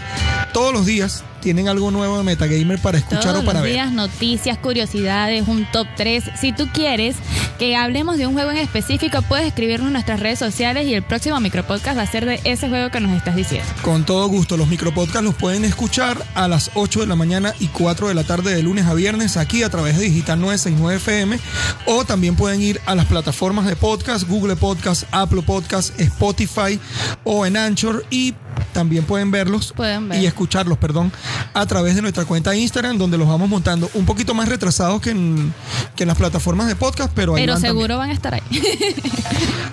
[0.53, 3.73] todos los días tienen algo nuevo de Metagamer para escuchar Todos o para los ver.
[3.73, 6.23] días, noticias, curiosidades, un top 3.
[6.39, 7.17] Si tú quieres
[7.59, 11.03] que hablemos de un juego en específico, puedes escribirnos en nuestras redes sociales y el
[11.03, 13.67] próximo micropodcast va a ser de ese juego que nos estás diciendo.
[13.81, 17.67] Con todo gusto, los micropodcasts los pueden escuchar a las 8 de la mañana y
[17.67, 21.39] 4 de la tarde de lunes a viernes aquí a través de Digital 969 FM
[21.87, 26.79] o también pueden ir a las plataformas de podcast, Google Podcast, Apple Podcast, Spotify
[27.25, 28.33] o en Anchor y
[28.73, 30.21] también pueden verlos Pueden ver.
[30.21, 31.11] y escucharlos, perdón,
[31.53, 35.01] a través de nuestra cuenta de Instagram donde los vamos montando un poquito más retrasados
[35.01, 35.53] que en,
[35.95, 37.75] que en las plataformas de podcast, pero ahí Pero van también.
[37.81, 38.41] seguro van a estar ahí.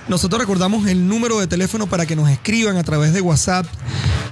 [0.08, 3.66] Nosotros recordamos el número de teléfono para que nos escriban a través de WhatsApp,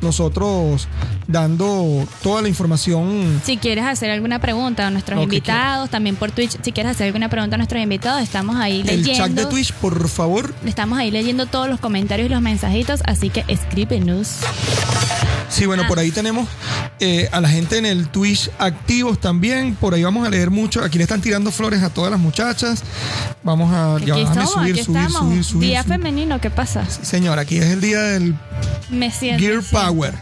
[0.00, 0.88] nosotros
[1.26, 3.40] dando toda la información.
[3.44, 7.28] Si quieres hacer alguna pregunta a nuestros invitados, también por Twitch, si quieres hacer alguna
[7.28, 9.12] pregunta a nuestros invitados, estamos ahí El leyendo.
[9.24, 10.54] chat de Twitch, por favor.
[10.64, 14.28] Estamos ahí leyendo todos los comentarios y los mensajitos, así que escríbenos.
[15.50, 15.88] Sí, bueno, Ah.
[15.88, 16.46] por ahí tenemos
[17.00, 19.74] eh, a la gente en el Twitch activos también.
[19.76, 20.82] Por ahí vamos a leer mucho.
[20.84, 22.82] Aquí le están tirando flores a todas las muchachas.
[23.42, 23.98] Vamos a.
[24.04, 25.94] Ya, déjame subir, subir, subir, subir, Día subir.
[25.96, 26.84] femenino, ¿qué pasa?
[26.90, 28.34] Sí, señor, aquí es el día del
[28.90, 29.40] Me siento.
[29.42, 29.62] Gear me.
[29.62, 30.14] Power.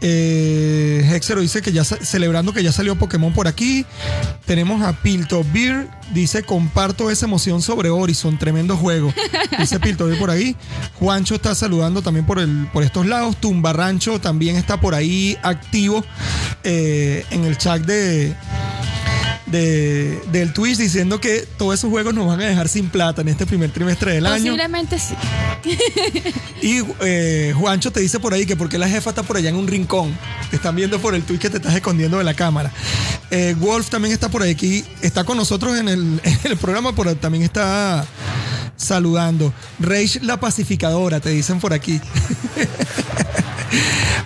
[0.00, 3.84] Eh, Hexero dice que ya celebrando que ya salió Pokémon por aquí.
[4.44, 5.88] Tenemos a Pilto Beer.
[6.12, 8.38] Dice, comparto esa emoción sobre Horizon.
[8.38, 9.12] Tremendo juego.
[9.58, 10.56] Dice Pilto Beer por ahí.
[10.98, 13.36] Juancho está saludando también por, el, por estos lados.
[13.36, 16.04] Tumbarrancho también está por ahí activo
[16.64, 18.34] eh, en el chat de,
[19.50, 23.28] de- del Twitch diciendo que todos esos juegos nos van a dejar sin plata en
[23.28, 24.44] este primer trimestre del año.
[24.52, 25.14] Posiblemente sí.
[26.62, 29.56] Y eh, Juancho te dice por ahí que porque la jefa está por allá en
[29.56, 30.16] un rincón.
[30.50, 32.72] Te están viendo por el tweet que te estás escondiendo de la cámara.
[33.30, 34.84] Eh, Wolf también está por aquí.
[35.02, 38.04] Está con nosotros en el, en el programa, pero también está
[38.76, 39.52] saludando.
[39.78, 42.00] Rage la pacificadora, te dicen por aquí.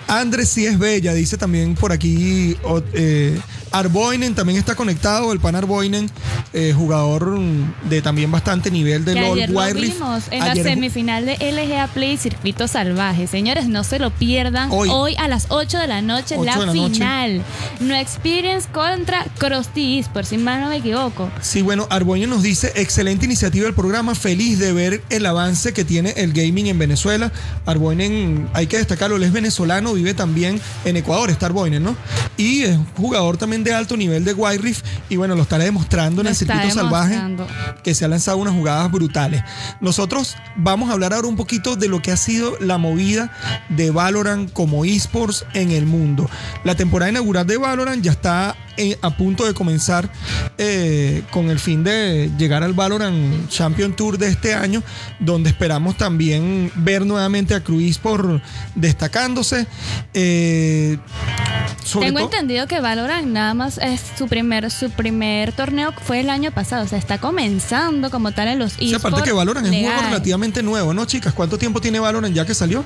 [0.09, 2.57] Andrés sí es bella, dice también por aquí.
[2.95, 3.39] eh,
[3.73, 6.11] Arboinen también está conectado, el pan Arboinen,
[6.53, 10.43] eh, jugador mm, de también bastante nivel de Que LOL ayer lo Wild vimos en
[10.43, 13.27] Ayer la semifinal de LGA Play Circuito Salvaje.
[13.27, 14.71] Señores, no se lo pierdan.
[14.71, 14.89] Hoy.
[14.91, 16.95] Hoy, a las 8 de la noche 8 la, de la noche.
[16.95, 17.43] final.
[17.81, 19.83] No Experience contra Krusty
[20.13, 21.31] por si mal no me equivoco.
[21.41, 25.85] Sí, bueno, Arboño nos dice, excelente iniciativa del programa, feliz de ver el avance que
[25.85, 27.33] tiene el gaming en Venezuela.
[27.67, 31.97] Arboinen, hay que destacarlo, él es venezolano, vive también en Ecuador, está Arboinen, ¿no?
[32.37, 36.21] Y es jugador también de alto nivel de Wild Rift y bueno, lo estará demostrando
[36.21, 37.21] en el circuito salvaje
[37.83, 39.43] que se ha lanzado unas jugadas brutales.
[39.81, 43.33] Nosotros vamos a hablar ahora un poquito de lo que ha sido la movida
[43.69, 46.29] de Valorant como esports en el mundo.
[46.65, 50.09] La temporada inaugural de Valorant ya está eh, a punto de comenzar
[50.57, 54.83] eh, con el fin de llegar al Valorant Champion Tour de este año,
[55.21, 58.41] donde esperamos también ver nuevamente a Cruz por
[58.75, 59.67] destacándose.
[60.15, 60.97] Eh,
[61.85, 66.31] sobre Tengo entendido que Valorant nada más es su primer, su primer torneo fue el
[66.31, 66.85] año pasado.
[66.85, 69.81] O sea, está comenzando como tal en los Sí, aparte esports que Valorant es un
[69.85, 71.33] juego relativamente nuevo, ¿no, chicas?
[71.35, 72.85] ¿Cuánto tiempo tiene Valorant ya que salió?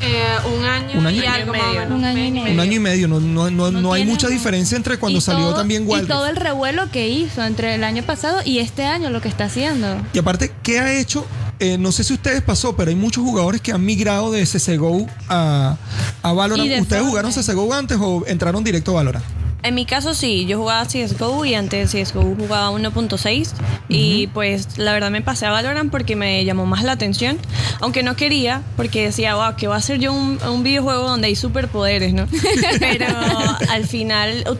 [0.00, 0.22] Eh,
[0.54, 1.80] un año, Un año y y algo más o medio.
[1.80, 1.98] menos.
[1.98, 2.52] Un año y medio.
[2.52, 5.22] Un año y medio, no, no, no, No no hay mucha diferencia entre cuando Y
[5.22, 6.36] salió todo- también Y Wild todo Rift.
[6.38, 9.96] el revuelo que hizo entre el año pasado y este año, lo que está haciendo.
[10.12, 11.26] Y aparte, ¿qué ha hecho?
[11.60, 15.06] Eh, no sé si ustedes pasó, pero hay muchos jugadores que han migrado de CSGO
[15.28, 15.76] a,
[16.22, 16.66] a Valorant.
[16.66, 17.32] Y de ¿Ustedes jugaron.
[17.32, 19.24] CSGO antes o entraron directo a Valorant?
[19.64, 23.48] En mi caso sí, yo jugaba CSGO y antes CSGO jugaba 1.6
[23.88, 27.38] y pues la verdad me pasé a Valorant porque me llamó más la atención,
[27.80, 31.28] aunque no quería porque decía, wow, que va a ser yo un, un videojuego donde
[31.28, 32.26] hay superpoderes, ¿no?
[32.78, 33.06] Pero
[33.70, 34.54] al final uh,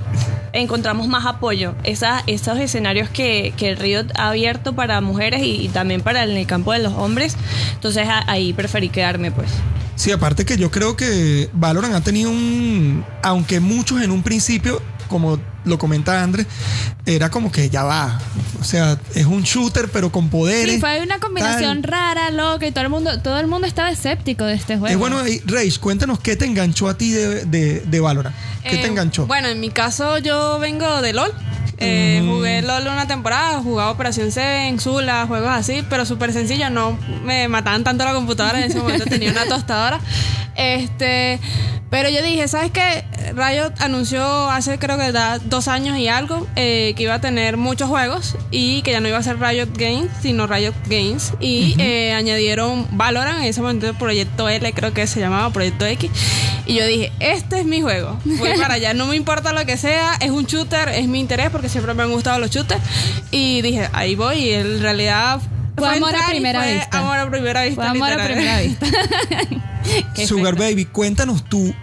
[0.54, 5.68] encontramos más apoyo, Esa, esos escenarios que, que Riot ha abierto para mujeres y, y
[5.68, 7.36] también para en el campo de los hombres,
[7.74, 9.50] entonces a- ahí preferí quedarme pues.
[9.96, 13.04] Sí, aparte que yo creo que Valorant ha tenido un.
[13.22, 14.82] Aunque muchos en un principio,
[15.14, 16.48] como lo comenta Andrés,
[17.06, 18.18] era como que ya va.
[18.60, 20.74] O sea, es un shooter, pero con poderes.
[20.74, 21.92] Sí, fue una combinación tal.
[21.92, 24.88] rara, loca, y todo el mundo, todo el mundo estaba escéptico de este juego.
[24.92, 28.34] Es bueno, Rage, cuéntanos qué te enganchó a ti de, de, de Valorant.
[28.64, 29.26] ¿Qué te Eh, enganchó?
[29.28, 31.32] Bueno, en mi caso yo vengo de LOL.
[31.78, 32.28] Eh, Mm.
[32.30, 37.46] Jugué LOL una temporada, jugaba Operación Seven, Zula, juegos así, pero súper sencillo, no me
[37.48, 40.00] mataban tanto la computadora, en ese momento tenía una tostadora.
[40.56, 41.40] Este,
[41.94, 43.04] pero yo dije, ¿sabes qué?
[43.34, 47.56] Riot anunció hace creo que da dos años y algo eh, que iba a tener
[47.56, 51.34] muchos juegos y que ya no iba a ser Riot Games, sino Riot Games.
[51.38, 56.10] Y eh, añadieron Valorant, en ese momento Proyecto L creo que se llamaba, Proyecto X.
[56.66, 58.18] Y yo dije, este es mi juego.
[58.24, 61.50] Voy para allá, no me importa lo que sea, es un shooter, es mi interés
[61.50, 62.82] porque siempre me han gustado los shooters.
[63.30, 64.38] Y dije, ahí voy.
[64.38, 65.40] Y en realidad
[65.76, 66.98] Fue amor a primera vista.
[66.98, 67.82] Amor a primera vista.
[67.82, 68.86] Fue amor a primera vista.
[70.26, 70.56] Sugar.
[70.56, 71.74] Baby, cuéntanos tú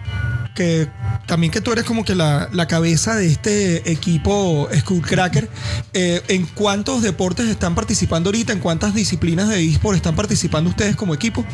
[0.54, 0.88] que
[1.26, 5.48] también que tú eres como que la, la cabeza de este equipo Skullcracker,
[5.94, 8.52] eh, ¿en cuántos deportes están participando ahorita?
[8.52, 11.44] ¿En cuántas disciplinas de eSport están participando ustedes como equipo?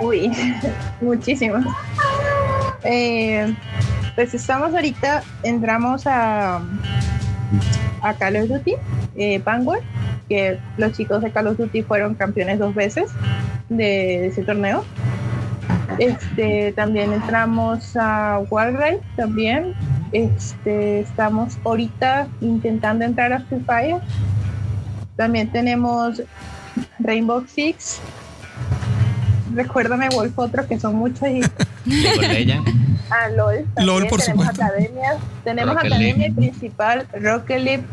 [0.00, 0.32] Uy,
[1.00, 1.64] muchísimas.
[2.82, 3.54] Eh,
[4.14, 6.62] pues estamos ahorita, entramos a,
[8.02, 8.74] a Call of Duty,
[9.16, 9.82] eh, Vanguard,
[10.28, 13.10] que los chicos de Call of Duty fueron campeones dos veces
[13.68, 14.84] de ese torneo.
[16.00, 19.74] Este, también entramos a Warcraft también.
[20.12, 23.98] Este, estamos ahorita intentando entrar a Free Fire.
[25.16, 26.22] También tenemos
[26.98, 28.00] Rainbow Six.
[29.54, 31.42] Recuérdame Wolf otro que son muchos y.
[33.12, 33.66] Ah, LOL.
[33.74, 34.64] también LOL, por tenemos supuesto.
[34.64, 36.34] Academia, tenemos Rocket academia League.
[36.34, 37.84] principal, Rocket League.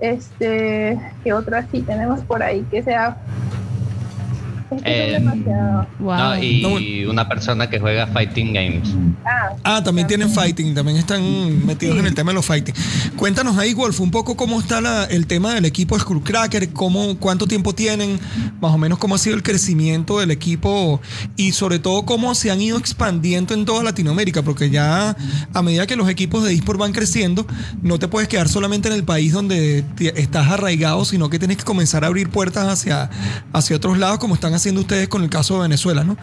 [0.00, 3.16] Este, ¿qué otro así tenemos por ahí que sea?
[4.84, 5.86] Eh, demasiado.
[5.98, 6.16] Wow.
[6.16, 6.60] no, y
[7.04, 8.88] No, una persona que juega Fighting Games.
[9.24, 12.74] Ah, Ah, también tienen fighting, también están metidos en el tema de los fighting.
[13.16, 17.16] Cuéntanos ahí, Wolf, un poco cómo está la- el tema del equipo de Skullcracker, cómo,
[17.18, 18.18] cuánto tiempo tienen,
[18.60, 21.00] más o menos cómo ha sido el crecimiento del equipo
[21.36, 25.16] y sobre todo cómo se han ido expandiendo en toda Latinoamérica, porque ya
[25.52, 27.46] a medida que los equipos de eSport van creciendo,
[27.82, 29.84] no te puedes quedar solamente en el país donde
[30.16, 33.10] estás arraigado, sino que tienes que comenzar a abrir puertas hacia,
[33.52, 36.16] hacia otros lados, como están haciendo ustedes con el caso de Venezuela, ¿no?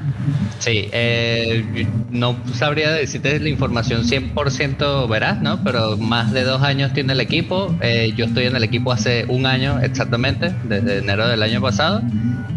[0.59, 5.63] Sí, eh, no sabría decirte la información 100% veraz, ¿no?
[5.63, 7.75] Pero más de dos años tiene el equipo.
[7.81, 12.01] Eh, yo estoy en el equipo hace un año exactamente, desde enero del año pasado.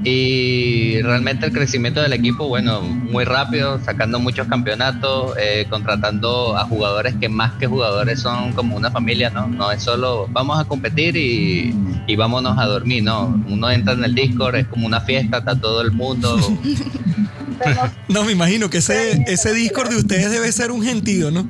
[0.02, 6.64] Y realmente el crecimiento del equipo, bueno, muy rápido, sacando muchos campeonatos, eh, contratando a
[6.64, 9.46] jugadores que más que jugadores son como una familia, ¿no?
[9.46, 11.74] No es solo vamos a competir y,
[12.06, 13.42] y vámonos a dormir, ¿no?
[13.48, 16.38] Uno entra en el Discord, es como una fiesta, está todo el mundo.
[18.08, 21.46] No, me imagino que ese, ese Discord de ustedes debe ser un gentío, ¿no?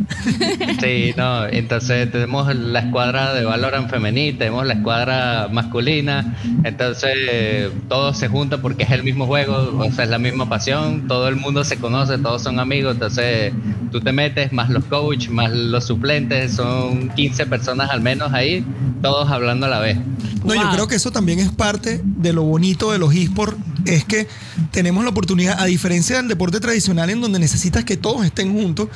[0.80, 7.70] Sí, no, entonces tenemos la escuadra de Valorant femenil, tenemos la escuadra masculina, entonces eh,
[7.88, 11.28] todo se junta porque es el mismo juego, o sea, es la misma pasión, todo
[11.28, 13.52] el mundo se conoce, todos son amigos, entonces
[13.90, 18.64] tú te metes, más los coaches, más los suplentes, son 15 personas al menos ahí,
[19.02, 19.96] todos hablando a la vez.
[20.44, 24.04] No, yo creo que eso también es parte de lo bonito de los esports, es
[24.04, 24.28] que
[24.70, 28.88] tenemos la oportunidad, a diferencia del deporte tradicional en donde necesitas que todos estén juntos,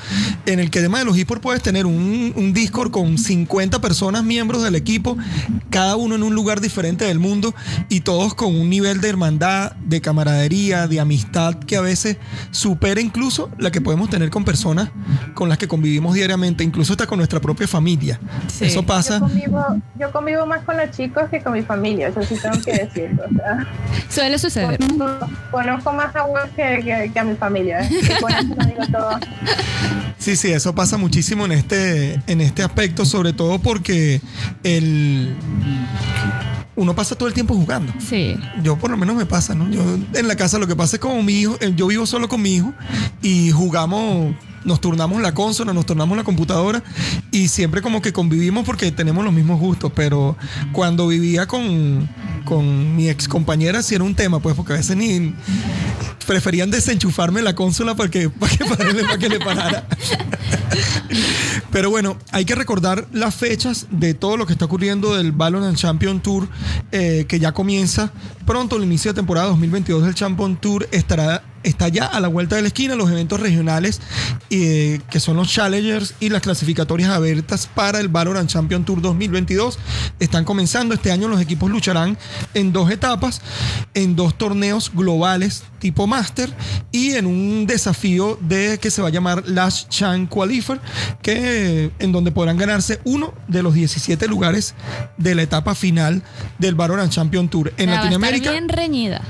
[0.46, 4.24] en el que además de los esports puedes tener un, un Discord con 50 personas
[4.24, 5.16] miembros del equipo,
[5.70, 7.54] cada uno en un lugar diferente del mundo
[7.88, 12.16] y todos con un nivel de hermandad, de camaradería, de amistad que a veces
[12.50, 14.90] supera incluso la que podemos tener con personas
[15.34, 18.20] con las que convivimos diariamente, incluso hasta con nuestra propia familia.
[18.48, 18.66] Sí.
[18.66, 19.14] Eso pasa.
[19.14, 22.60] Yo convivo, yo convivo más con los chicos que con mi familia, eso sí tengo
[22.62, 23.24] que decirlo.
[23.30, 23.66] O sea,
[24.08, 24.73] Suele suceder.
[24.78, 27.80] Conozco, conozco más a Will que, que- que a mi familia.
[27.82, 27.90] ¿eh?
[27.90, 29.18] Y con eso lo digo todo.
[30.18, 34.20] Sí, sí, eso pasa muchísimo en este, en este aspecto, sobre todo porque
[34.62, 35.34] el
[36.76, 37.92] uno pasa todo el tiempo jugando.
[37.98, 38.36] Sí.
[38.62, 39.68] Yo por lo menos me pasa, ¿no?
[39.70, 39.82] Yo
[40.14, 42.42] en la casa lo que pasa es como mi hijo, eh, yo vivo solo con
[42.42, 42.72] mi hijo
[43.22, 44.34] y jugamos,
[44.64, 46.82] nos turnamos la consola, nos turnamos la computadora
[47.30, 50.36] y siempre como que convivimos porque tenemos los mismos gustos, pero
[50.72, 52.08] cuando vivía con,
[52.44, 55.34] con mi ex compañera sí era un tema, pues porque a veces ni
[56.24, 59.86] preferían desenchufarme la consola para que, para que, le parara.
[61.70, 65.76] Pero bueno, hay que recordar las fechas de todo lo que está ocurriendo del Valorant
[65.76, 66.48] Champion Tour,
[66.92, 68.12] eh, que ya comienza
[68.46, 70.88] pronto el inicio de temporada 2022 del Champion Tour.
[70.92, 74.00] Estará, está ya a la vuelta de la esquina los eventos regionales,
[74.50, 79.78] eh, que son los Challengers y las clasificatorias abiertas para el Valorant Champion Tour 2022.
[80.20, 80.94] Están comenzando.
[80.94, 82.16] Este año los equipos lucharán
[82.54, 83.40] en dos etapas,
[83.94, 86.50] en dos torneos globales tipo Master
[86.92, 90.80] y en un desafío de que se va a llamar Last Chance Qualifier,
[91.20, 94.74] que en donde podrán ganarse uno de los 17 lugares
[95.18, 96.22] de la etapa final
[96.58, 97.74] del Valorant Champion Tour.
[97.76, 99.20] En O sea, va a estar Latinoamérica bien reñida.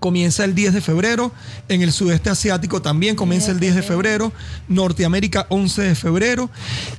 [0.00, 1.32] Comienza el 10 de febrero,
[1.68, 4.32] en el sudeste asiático también comienza el 10 de febrero,
[4.68, 6.50] Norteamérica 11 de febrero,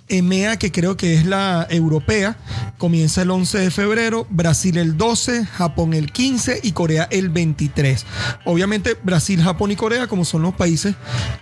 [0.07, 2.37] EMEA, que creo que es la europea,
[2.77, 8.05] comienza el 11 de febrero, Brasil el 12, Japón el 15 y Corea el 23.
[8.45, 10.95] Obviamente Brasil, Japón y Corea, como son los países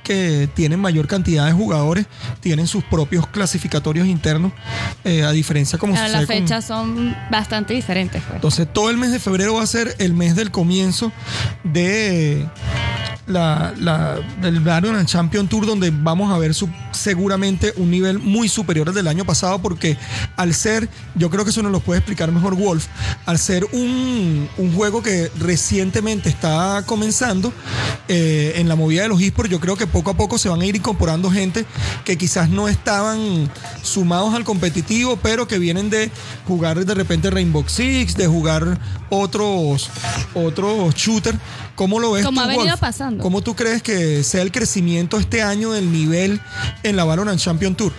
[0.03, 2.05] que tienen mayor cantidad de jugadores,
[2.39, 4.51] tienen sus propios clasificatorios internos,
[5.03, 8.21] eh, a diferencia como Pero las con- fechas son bastante diferentes.
[8.23, 8.35] Pues.
[8.35, 11.11] entonces, todo el mes de febrero va a ser el mes del comienzo
[11.63, 12.47] de
[13.29, 16.53] la, la, Valorant Champion Tour, donde vamos a ver
[16.91, 19.97] seguramente un nivel muy superior al del año pasado, porque
[20.35, 22.87] al ser, yo creo que eso nos lo puede explicar mejor Wolf,
[23.25, 27.53] al ser un, un juego que recientemente está comenzando
[28.07, 30.61] eh, en la movida de los esports, yo creo que poco a poco se van
[30.61, 31.65] a ir incorporando gente
[32.03, 33.49] que quizás no estaban
[33.83, 36.11] sumados al competitivo, pero que vienen de
[36.47, 38.79] jugar de repente Rainbow Six, de jugar
[39.09, 39.89] otros,
[40.33, 41.38] otros shooters.
[41.75, 42.79] ¿Cómo lo ves Como tú, ha venido Wolf?
[42.79, 43.23] pasando.
[43.23, 46.39] ¿Cómo tú crees que sea el crecimiento este año del nivel
[46.83, 47.93] en la Valorant Champion Tour?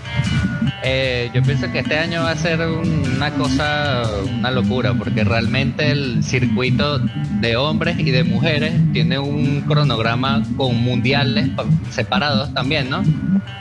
[0.82, 4.02] Eh, yo pienso que este año va a ser una cosa,
[4.38, 10.76] una locura, porque realmente el circuito de hombres y de mujeres tiene un cronograma con
[10.82, 13.02] mundiales pa- separados también, ¿no?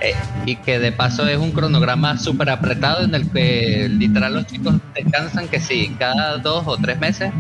[0.02, 0.14] Eh,
[0.46, 4.76] y que de paso es un cronograma súper apretado en el que literal los chicos
[4.96, 7.32] descansan que sí, cada dos o tres meses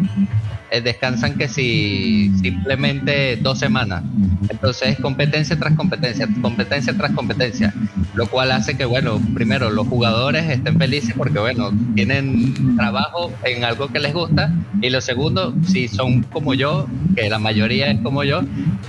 [0.71, 4.03] eh, descansan que si simplemente dos semanas.
[4.49, 7.73] Entonces, competencia tras competencia, competencia tras competencia,
[8.13, 13.63] lo cual hace que, bueno, primero los jugadores estén felices porque, bueno, tienen trabajo en
[13.63, 17.99] algo que les gusta y lo segundo, si son como yo, que la mayoría es
[18.01, 18.41] como yo,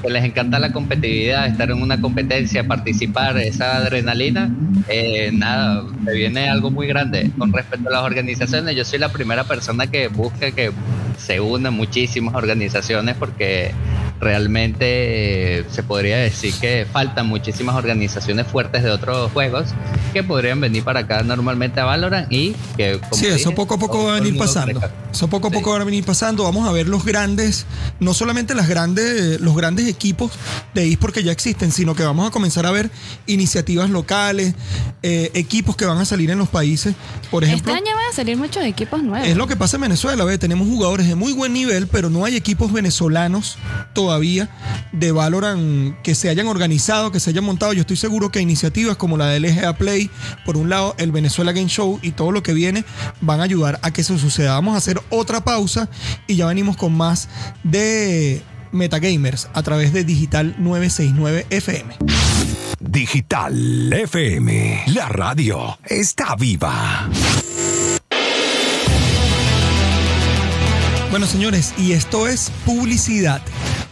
[0.02, 4.50] que les encanta la competitividad, estar en una competencia, participar, esa adrenalina,
[4.88, 7.30] eh, nada, me viene algo muy grande.
[7.38, 10.70] Con respecto a las organizaciones, yo soy la primera persona que busca que
[11.20, 13.72] se unan muchísimas organizaciones porque
[14.20, 19.68] realmente eh, se podría decir que faltan muchísimas organizaciones fuertes de otros juegos
[20.12, 24.04] que podrían venir para acá normalmente a Valorant y que sí eso poco a poco
[24.04, 24.80] va a venir pasando.
[25.10, 26.44] eso poco a poco va a venir pasando.
[26.44, 27.64] Vamos a ver los grandes
[27.98, 30.32] no solamente las grandes los grandes equipos
[30.74, 32.90] de eSport que ya existen sino que vamos a comenzar a ver
[33.26, 34.54] iniciativas locales
[35.02, 36.94] eh, equipos que van a salir en los países.
[37.30, 39.26] Por ejemplo este año van a salir muchos equipos nuevos.
[39.26, 40.36] es lo que pasa en Venezuela ¿ve?
[40.36, 43.56] tenemos jugadores de muy buen nivel pero no hay equipos venezolanos
[43.94, 44.09] todavía
[44.92, 47.72] de Valorant que se hayan organizado, que se hayan montado.
[47.72, 50.10] Yo estoy seguro que iniciativas como la del LGA Play,
[50.44, 52.84] por un lado el Venezuela Game Show y todo lo que viene
[53.20, 54.54] van a ayudar a que eso suceda.
[54.54, 55.88] Vamos a hacer otra pausa
[56.26, 57.28] y ya venimos con más
[57.62, 58.42] de
[58.72, 61.96] Metagamers a través de Digital 969 FM.
[62.80, 67.08] Digital FM, la radio está viva.
[71.10, 73.42] Bueno, señores, y esto es publicidad.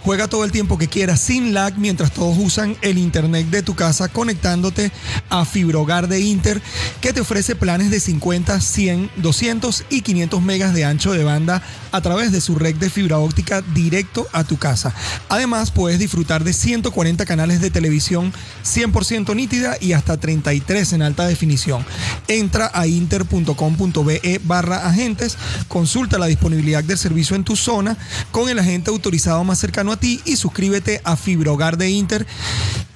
[0.05, 3.75] Juega todo el tiempo que quieras sin lag mientras todos usan el internet de tu
[3.75, 4.93] casa conectándote
[5.29, 6.63] a Fibrogar de Inter
[7.01, 11.63] que te ofrece planes de 50, 100, 200 y 500 megas de ancho de banda
[11.93, 14.95] a través de su red de fibra óptica directo a tu casa.
[15.29, 18.33] Además puedes disfrutar de 140 canales de televisión
[18.65, 21.85] 100% nítida y hasta 33 en alta definición.
[22.29, 25.37] Entra a inter.com.be barra agentes,
[25.69, 27.97] consulta la disponibilidad del servicio en tu zona
[28.31, 32.27] con el agente autorizado más cercano a ti y suscríbete a Fibrogar de Inter.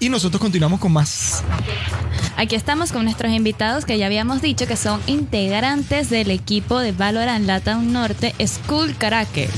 [0.01, 1.43] Y nosotros continuamos con más.
[2.37, 6.93] Aquí estamos con nuestros invitados que ya habíamos dicho que son integrantes del equipo de
[6.93, 9.49] Valorant Latam Norte School Caraque.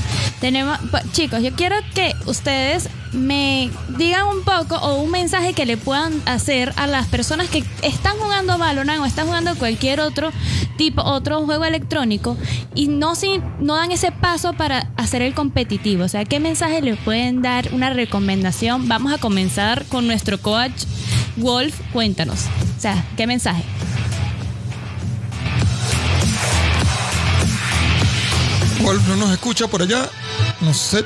[0.41, 0.77] Tenemos,
[1.11, 6.21] chicos, yo quiero que ustedes me digan un poco o un mensaje que le puedan
[6.25, 10.31] hacer a las personas que están jugando Valorant o están jugando cualquier otro
[10.77, 12.37] tipo, otro juego electrónico
[12.73, 16.03] y no, si, no dan ese paso para hacer el competitivo.
[16.03, 17.69] O sea, ¿qué mensaje le pueden dar?
[17.73, 18.87] Una recomendación.
[18.87, 20.85] Vamos a comenzar con nuestro coach
[21.37, 21.79] Wolf.
[21.93, 22.45] Cuéntanos.
[22.77, 23.63] O sea, ¿qué mensaje?
[28.81, 30.09] Wolf no nos escucha por allá.
[30.61, 31.05] No sé.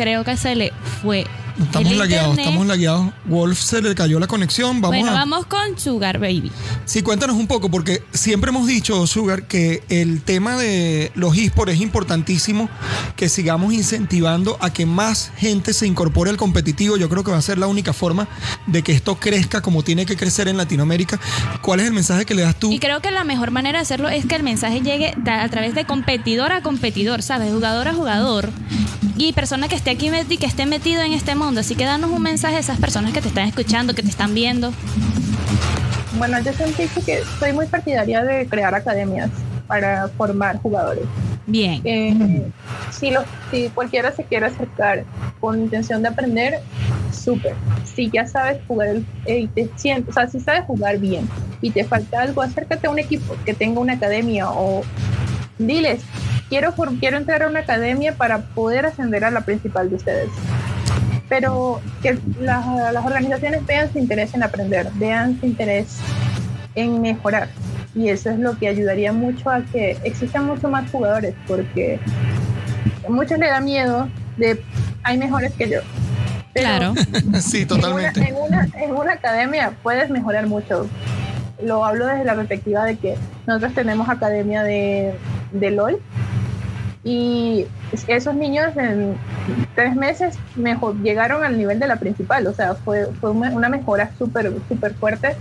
[0.00, 0.72] Creo que se le
[1.02, 1.26] fue
[1.62, 3.10] Estamos lagueados, estamos lagueados.
[3.26, 4.80] Wolf se le cayó la conexión.
[4.80, 6.50] Vamos bueno, vamos con Sugar Baby.
[6.86, 11.74] Sí, cuéntanos un poco, porque siempre hemos dicho, Sugar, que el tema de los esports
[11.74, 12.68] es importantísimo,
[13.14, 16.96] que sigamos incentivando a que más gente se incorpore al competitivo.
[16.96, 18.26] Yo creo que va a ser la única forma
[18.66, 21.20] de que esto crezca como tiene que crecer en Latinoamérica.
[21.60, 22.72] ¿Cuál es el mensaje que le das tú?
[22.72, 25.74] Y creo que la mejor manera de hacerlo es que el mensaje llegue a través
[25.74, 27.52] de competidor a competidor, ¿sabes?
[27.52, 28.50] Jugador a jugador.
[29.16, 32.10] Y persona que esté aquí y que esté metido en este mundo Así que danos
[32.10, 34.72] un mensaje a esas personas que te están escuchando, que te están viendo.
[36.18, 39.30] Bueno, yo dicho que soy muy partidaria de crear academias
[39.66, 41.04] para formar jugadores.
[41.46, 41.80] Bien.
[41.84, 42.50] Eh,
[42.90, 43.12] si,
[43.50, 45.04] si cualquiera se quiere acercar
[45.40, 46.60] con intención de aprender,
[47.12, 47.54] súper.
[47.84, 48.96] Si ya sabes jugar
[49.26, 51.28] y te sientes, o sea, si sabes jugar bien
[51.60, 54.82] y te falta algo, acércate a un equipo que tenga una academia o
[55.58, 56.02] diles,
[56.50, 60.28] quiero, quiero entrar a una academia para poder ascender a la principal de ustedes
[61.30, 65.98] pero que las, organizaciones vean su interés en aprender, vean su interés
[66.74, 67.48] en mejorar.
[67.94, 72.00] Y eso es lo que ayudaría mucho a que existan mucho más jugadores, porque
[73.06, 74.60] a muchos le da miedo de
[75.04, 75.80] hay mejores que yo.
[76.52, 76.94] claro.
[77.40, 78.20] sí, totalmente.
[78.28, 80.88] En una, en una, academia puedes mejorar mucho.
[81.62, 83.14] Lo hablo desde la perspectiva de que
[83.46, 85.14] nosotros tenemos academia de,
[85.52, 86.00] de LOL
[87.02, 87.66] y
[88.08, 89.16] esos niños en
[89.74, 94.10] tres meses mejor, llegaron al nivel de la principal, o sea, fue, fue una mejora
[94.18, 95.36] súper, súper fuerte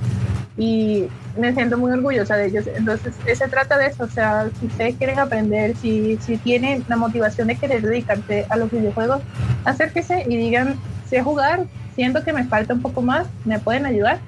[0.58, 1.08] y
[1.38, 2.66] me siento muy orgullosa de ellos.
[2.68, 6.96] Entonces, se trata de eso, o sea, si ustedes quieren aprender, si, si tienen la
[6.96, 9.22] motivación de querer dedicarse a los videojuegos,
[9.66, 10.76] acérquese y digan,
[11.10, 14.20] sé jugar, siento que me falta un poco más, me pueden ayudar.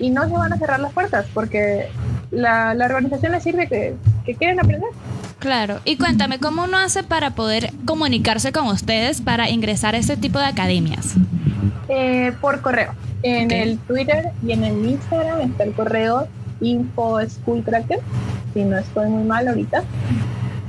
[0.00, 1.88] Y no se van a cerrar las puertas, porque
[2.30, 3.94] la, la organización les sirve que,
[4.28, 4.90] que quieren aprender.
[5.38, 10.18] Claro, y cuéntame, ¿cómo uno hace para poder comunicarse con ustedes para ingresar a ese
[10.18, 11.14] tipo de academias?
[11.88, 12.92] Eh, por correo.
[13.22, 16.28] En el Twitter y en el Instagram está el correo
[16.60, 17.64] info school
[18.52, 19.82] si no estoy muy mal ahorita.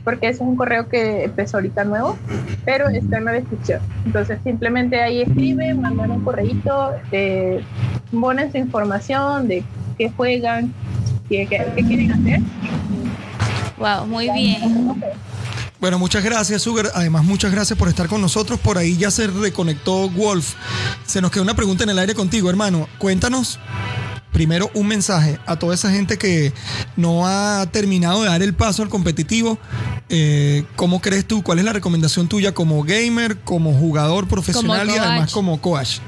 [0.05, 2.17] porque es un correo que empezó ahorita nuevo,
[2.63, 3.81] pero está en la descripción.
[4.05, 7.61] Entonces simplemente ahí escriben, mandan un correíto, eh,
[8.09, 9.63] ponen su información de
[9.97, 10.73] qué juegan,
[11.27, 12.39] qué, qué, qué quieren hacer.
[13.79, 15.01] Wow, muy bien.
[15.79, 16.91] Bueno, muchas gracias, Sugar.
[16.93, 18.59] Además, muchas gracias por estar con nosotros.
[18.59, 20.55] Por ahí ya se reconectó Wolf.
[21.05, 22.87] Se nos quedó una pregunta en el aire contigo, hermano.
[22.97, 23.59] Cuéntanos
[24.33, 26.53] primero un mensaje a toda esa gente que
[26.95, 29.57] no ha terminado de dar el paso al competitivo.
[30.09, 31.43] Eh, ¿Cómo crees tú?
[31.43, 35.99] ¿Cuál es la recomendación tuya como gamer, como jugador profesional y además como coach?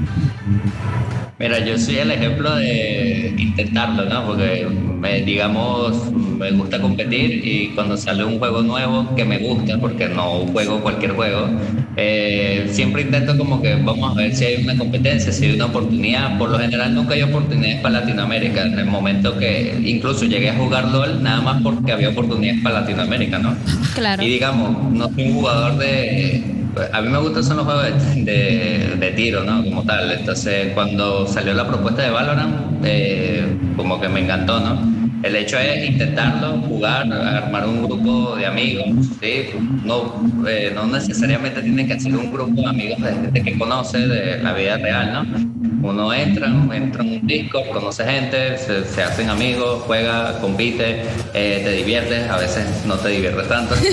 [1.42, 4.28] Mira, yo soy el ejemplo de intentarlo, ¿no?
[4.28, 4.68] Porque,
[5.00, 10.08] me, digamos, me gusta competir y cuando sale un juego nuevo que me gusta, porque
[10.08, 11.50] no juego cualquier juego,
[11.98, 15.66] eh, siempre intento como que vamos a ver si hay una competencia, si hay una
[15.66, 16.38] oportunidad.
[16.38, 18.62] Por lo general nunca hay oportunidades para Latinoamérica.
[18.62, 22.82] En el momento que incluso llegué a jugar LOL, nada más porque había oportunidades para
[22.82, 23.56] Latinoamérica, ¿no?
[23.96, 24.22] Claro.
[24.22, 26.61] Y digamos, no soy un jugador de...
[26.94, 27.84] A mí me gustan son los juegos
[28.16, 29.64] de, de- de tiro, ¿no?
[29.64, 30.12] Como tal.
[30.12, 35.01] Entonces, cuando salió la propuesta de Valorant, eh, como que me encantó, ¿no?
[35.24, 38.86] El hecho es intentarlo, jugar, armar un grupo de amigos,
[39.22, 39.46] ¿sí?
[39.84, 40.16] No,
[40.48, 44.42] eh, no necesariamente tiene que ser un grupo de amigos de gente que conoce de
[44.42, 45.52] la vida real, ¿no?
[45.88, 51.02] Uno entra, entra en un disco, conoce gente, se, se hacen amigos, juega, compite,
[51.34, 53.76] eh, te diviertes, a veces no te diviertes tanto.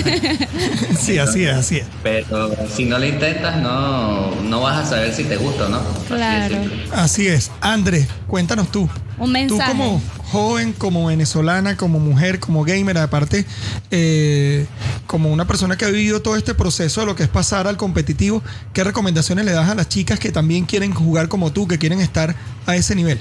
[0.99, 1.85] Sí, así es, así es.
[2.03, 5.77] Pero si no lo intentas, no, no vas a saber si te gusta o no.
[5.79, 6.55] Así de Claro.
[6.55, 6.77] simple.
[6.93, 7.51] Así es.
[7.61, 8.87] Andrés, cuéntanos tú.
[9.17, 9.71] Un mensaje.
[9.71, 13.45] Tú como joven, como venezolana, como mujer, como gamer, aparte,
[13.91, 14.65] eh,
[15.07, 17.77] como una persona que ha vivido todo este proceso de lo que es pasar al
[17.77, 21.77] competitivo, ¿qué recomendaciones le das a las chicas que también quieren jugar como tú, que
[21.77, 22.35] quieren estar
[22.69, 23.19] a ese nivel?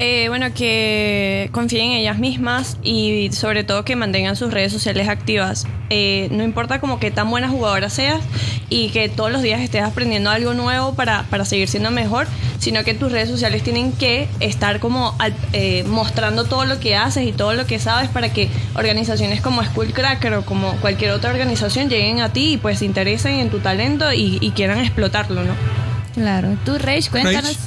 [0.00, 5.08] Eh, bueno, que confíen en ellas mismas y sobre todo que mantengan sus redes sociales
[5.08, 5.66] activas.
[5.90, 8.20] Eh, no importa como que tan buena jugadora seas
[8.68, 12.28] y que todos los días estés aprendiendo algo nuevo para, para seguir siendo mejor,
[12.60, 16.94] sino que tus redes sociales tienen que estar como al- eh, mostrando todo lo que
[16.94, 21.30] haces y todo lo que sabes para que organizaciones como Skullcracker o como cualquier otra
[21.30, 25.42] organización lleguen a ti y pues se interesen en tu talento y, y quieran explotarlo,
[25.42, 25.54] ¿no?
[26.14, 26.56] Claro.
[26.64, 27.44] Tú, Rage, cuéntanos.
[27.44, 27.58] Rage.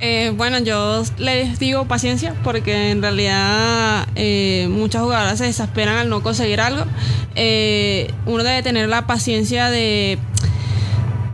[0.00, 6.08] Eh, bueno, yo les digo paciencia porque en realidad eh, muchas jugadoras se desesperan al
[6.08, 6.84] no conseguir algo.
[7.34, 10.18] Eh, uno debe tener la paciencia de,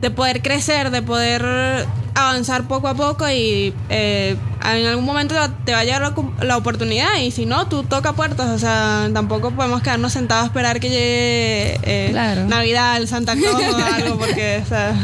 [0.01, 1.87] de poder crecer, de poder
[2.17, 7.19] avanzar poco a poco y eh, en algún momento te va a llegar la, oportunidad
[7.23, 8.49] y si no, tú toca puertas.
[8.49, 12.47] O sea, tampoco podemos quedarnos sentados a esperar que llegue eh, Claro.
[12.47, 14.63] Navidad, el Santa Claus o algo porque...
[14.65, 14.95] O sea,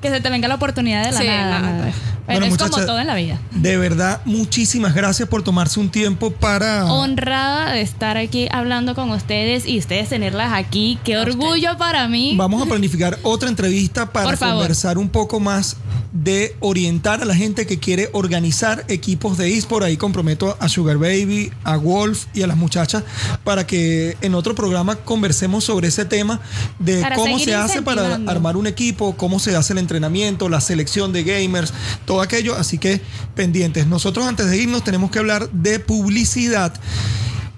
[0.00, 1.58] Que se te venga la oportunidad de la Sí, nada.
[1.60, 1.92] nada.
[2.30, 3.40] Bueno, Bueno, es como todo en la vida.
[3.50, 6.86] De verdad, muchísimas gracias por tomarse un tiempo para...
[6.86, 10.98] Honrada de estar aquí hablando con ustedes y ustedes tenerlas aquí.
[11.04, 12.34] Qué orgullo para mí.
[12.36, 15.76] Vamos a planificar otra entrevista para conversar un poco más
[16.12, 19.84] de orientar a la gente que quiere organizar equipos de eSport.
[19.84, 23.04] Ahí comprometo a Sugar Baby, a Wolf y a las muchachas
[23.44, 26.40] para que en otro programa conversemos sobre ese tema
[26.78, 30.60] de Para cómo se hace para armar un equipo, cómo se hace el entrenamiento, la
[30.60, 31.72] selección de gamers,
[32.04, 32.56] todo aquello.
[32.56, 33.00] Así que
[33.34, 33.86] pendientes.
[33.86, 36.72] Nosotros antes de irnos tenemos que hablar de publicidad.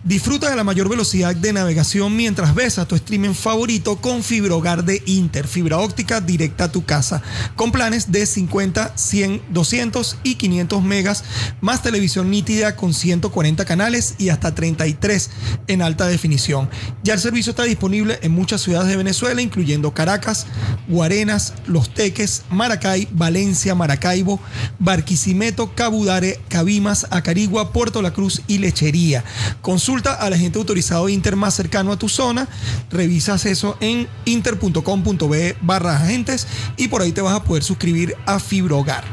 [0.04, 4.56] Disfruta de la mayor velocidad de navegación mientras ves a tu streaming favorito con Fibra
[4.56, 7.22] Hogar de Inter, fibra óptica directa a tu casa,
[7.54, 11.22] con planes de 50, 100, 200 y 500 megas,
[11.60, 15.30] más televisión nítida con 140 canales y hasta 33
[15.68, 16.68] en alta definición.
[17.04, 20.46] Ya el servicio está disponible en muchas ciudades de Venezuela, incluyendo Caracas,
[20.88, 24.40] Guarenas, Los Teques, Maracay, Valencia, Maracaibo,
[24.80, 29.22] Barquisimeto, Cabudare, Cabimas, Acarigua, Puerto La Cruz y Lechería.
[30.18, 32.48] Al agente autorizado Inter más cercano a tu zona,
[32.90, 38.38] revisas eso en inter.com.be barra agentes y por ahí te vas a poder suscribir a
[38.38, 39.04] Fibra Hogar.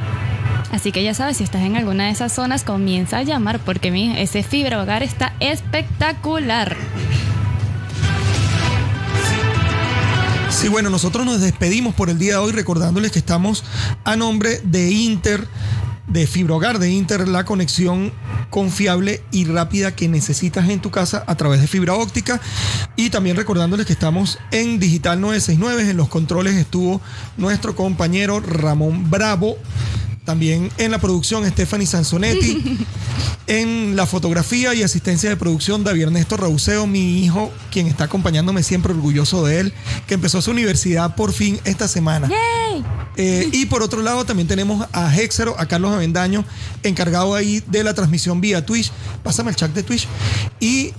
[0.71, 3.91] Así que ya sabes, si estás en alguna de esas zonas, comienza a llamar porque
[3.91, 6.77] mi, ese fibra hogar está espectacular.
[10.49, 13.63] Sí, bueno, nosotros nos despedimos por el día de hoy recordándoles que estamos
[14.03, 15.47] a nombre de Inter,
[16.09, 18.11] de Fibrogar de Inter, la conexión
[18.49, 22.41] confiable y rápida que necesitas en tu casa a través de fibra óptica.
[22.95, 25.91] Y también recordándoles que estamos en Digital 969.
[25.91, 27.01] En los controles estuvo
[27.37, 29.57] nuestro compañero Ramón Bravo.
[30.29, 32.77] También en la producción Stephanie Sansonetti.
[33.47, 38.61] en la fotografía y asistencia de producción David Ernesto Rauseo, mi hijo, quien está acompañándome
[38.61, 39.73] siempre orgulloso de él,
[40.05, 42.29] que empezó su universidad por fin esta semana.
[43.17, 46.45] Eh, y por otro lado también tenemos a Hexero, a Carlos Avendaño,
[46.83, 48.91] encargado ahí de la transmisión vía Twitch.
[49.23, 50.07] Pásame el chat de Twitch.
[50.59, 50.93] Y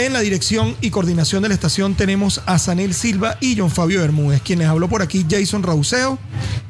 [0.00, 4.00] En la dirección y coordinación de la estación tenemos a Sanel Silva y John Fabio
[4.00, 4.40] Bermúdez.
[4.40, 6.18] Quienes habló por aquí, Jason Rauseo.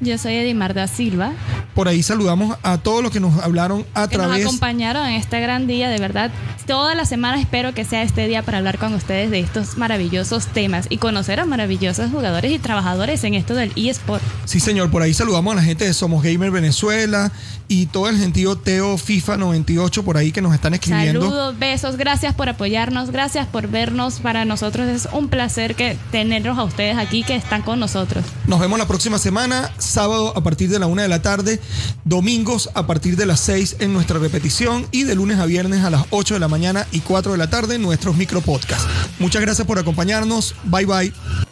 [0.01, 1.33] Yo soy Edimarda Silva.
[1.77, 4.39] Por ahí saludamos a todos los que nos hablaron a que través.
[4.39, 6.33] nos acompañaron en este gran día, de verdad.
[6.67, 10.47] Toda la semana espero que sea este día para hablar con ustedes de estos maravillosos
[10.49, 14.23] temas y conocer a maravillosos jugadores y trabajadores en esto del eSport.
[14.45, 17.31] Sí, señor, por ahí saludamos a la gente de Somos Gamer Venezuela
[17.69, 21.23] y todo el gentío Teo FIFA 98 por ahí que nos están escribiendo.
[21.23, 24.21] Saludos, besos, gracias por apoyarnos, gracias por vernos.
[24.21, 28.25] Para nosotros es un placer que tenerlos a ustedes aquí que están con nosotros.
[28.47, 31.61] Nos vemos la próxima semana, sábado a partir de la una de la tarde,
[32.07, 35.91] domingos a partir de las 6 en nuestra repetición y de lunes a viernes a
[35.91, 38.89] las 8 de la mañana y 4 de la tarde en nuestros micropodcasts.
[39.19, 40.55] Muchas gracias por acompañarnos.
[40.65, 41.50] Bye bye.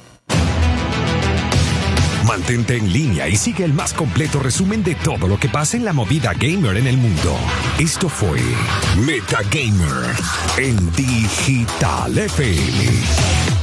[2.28, 5.84] Mantente en línea y sigue el más completo resumen de todo lo que pasa en
[5.86, 7.34] la movida gamer en el mundo.
[7.78, 8.38] Esto fue
[8.98, 10.14] Metagamer
[10.58, 13.57] en Digital FM.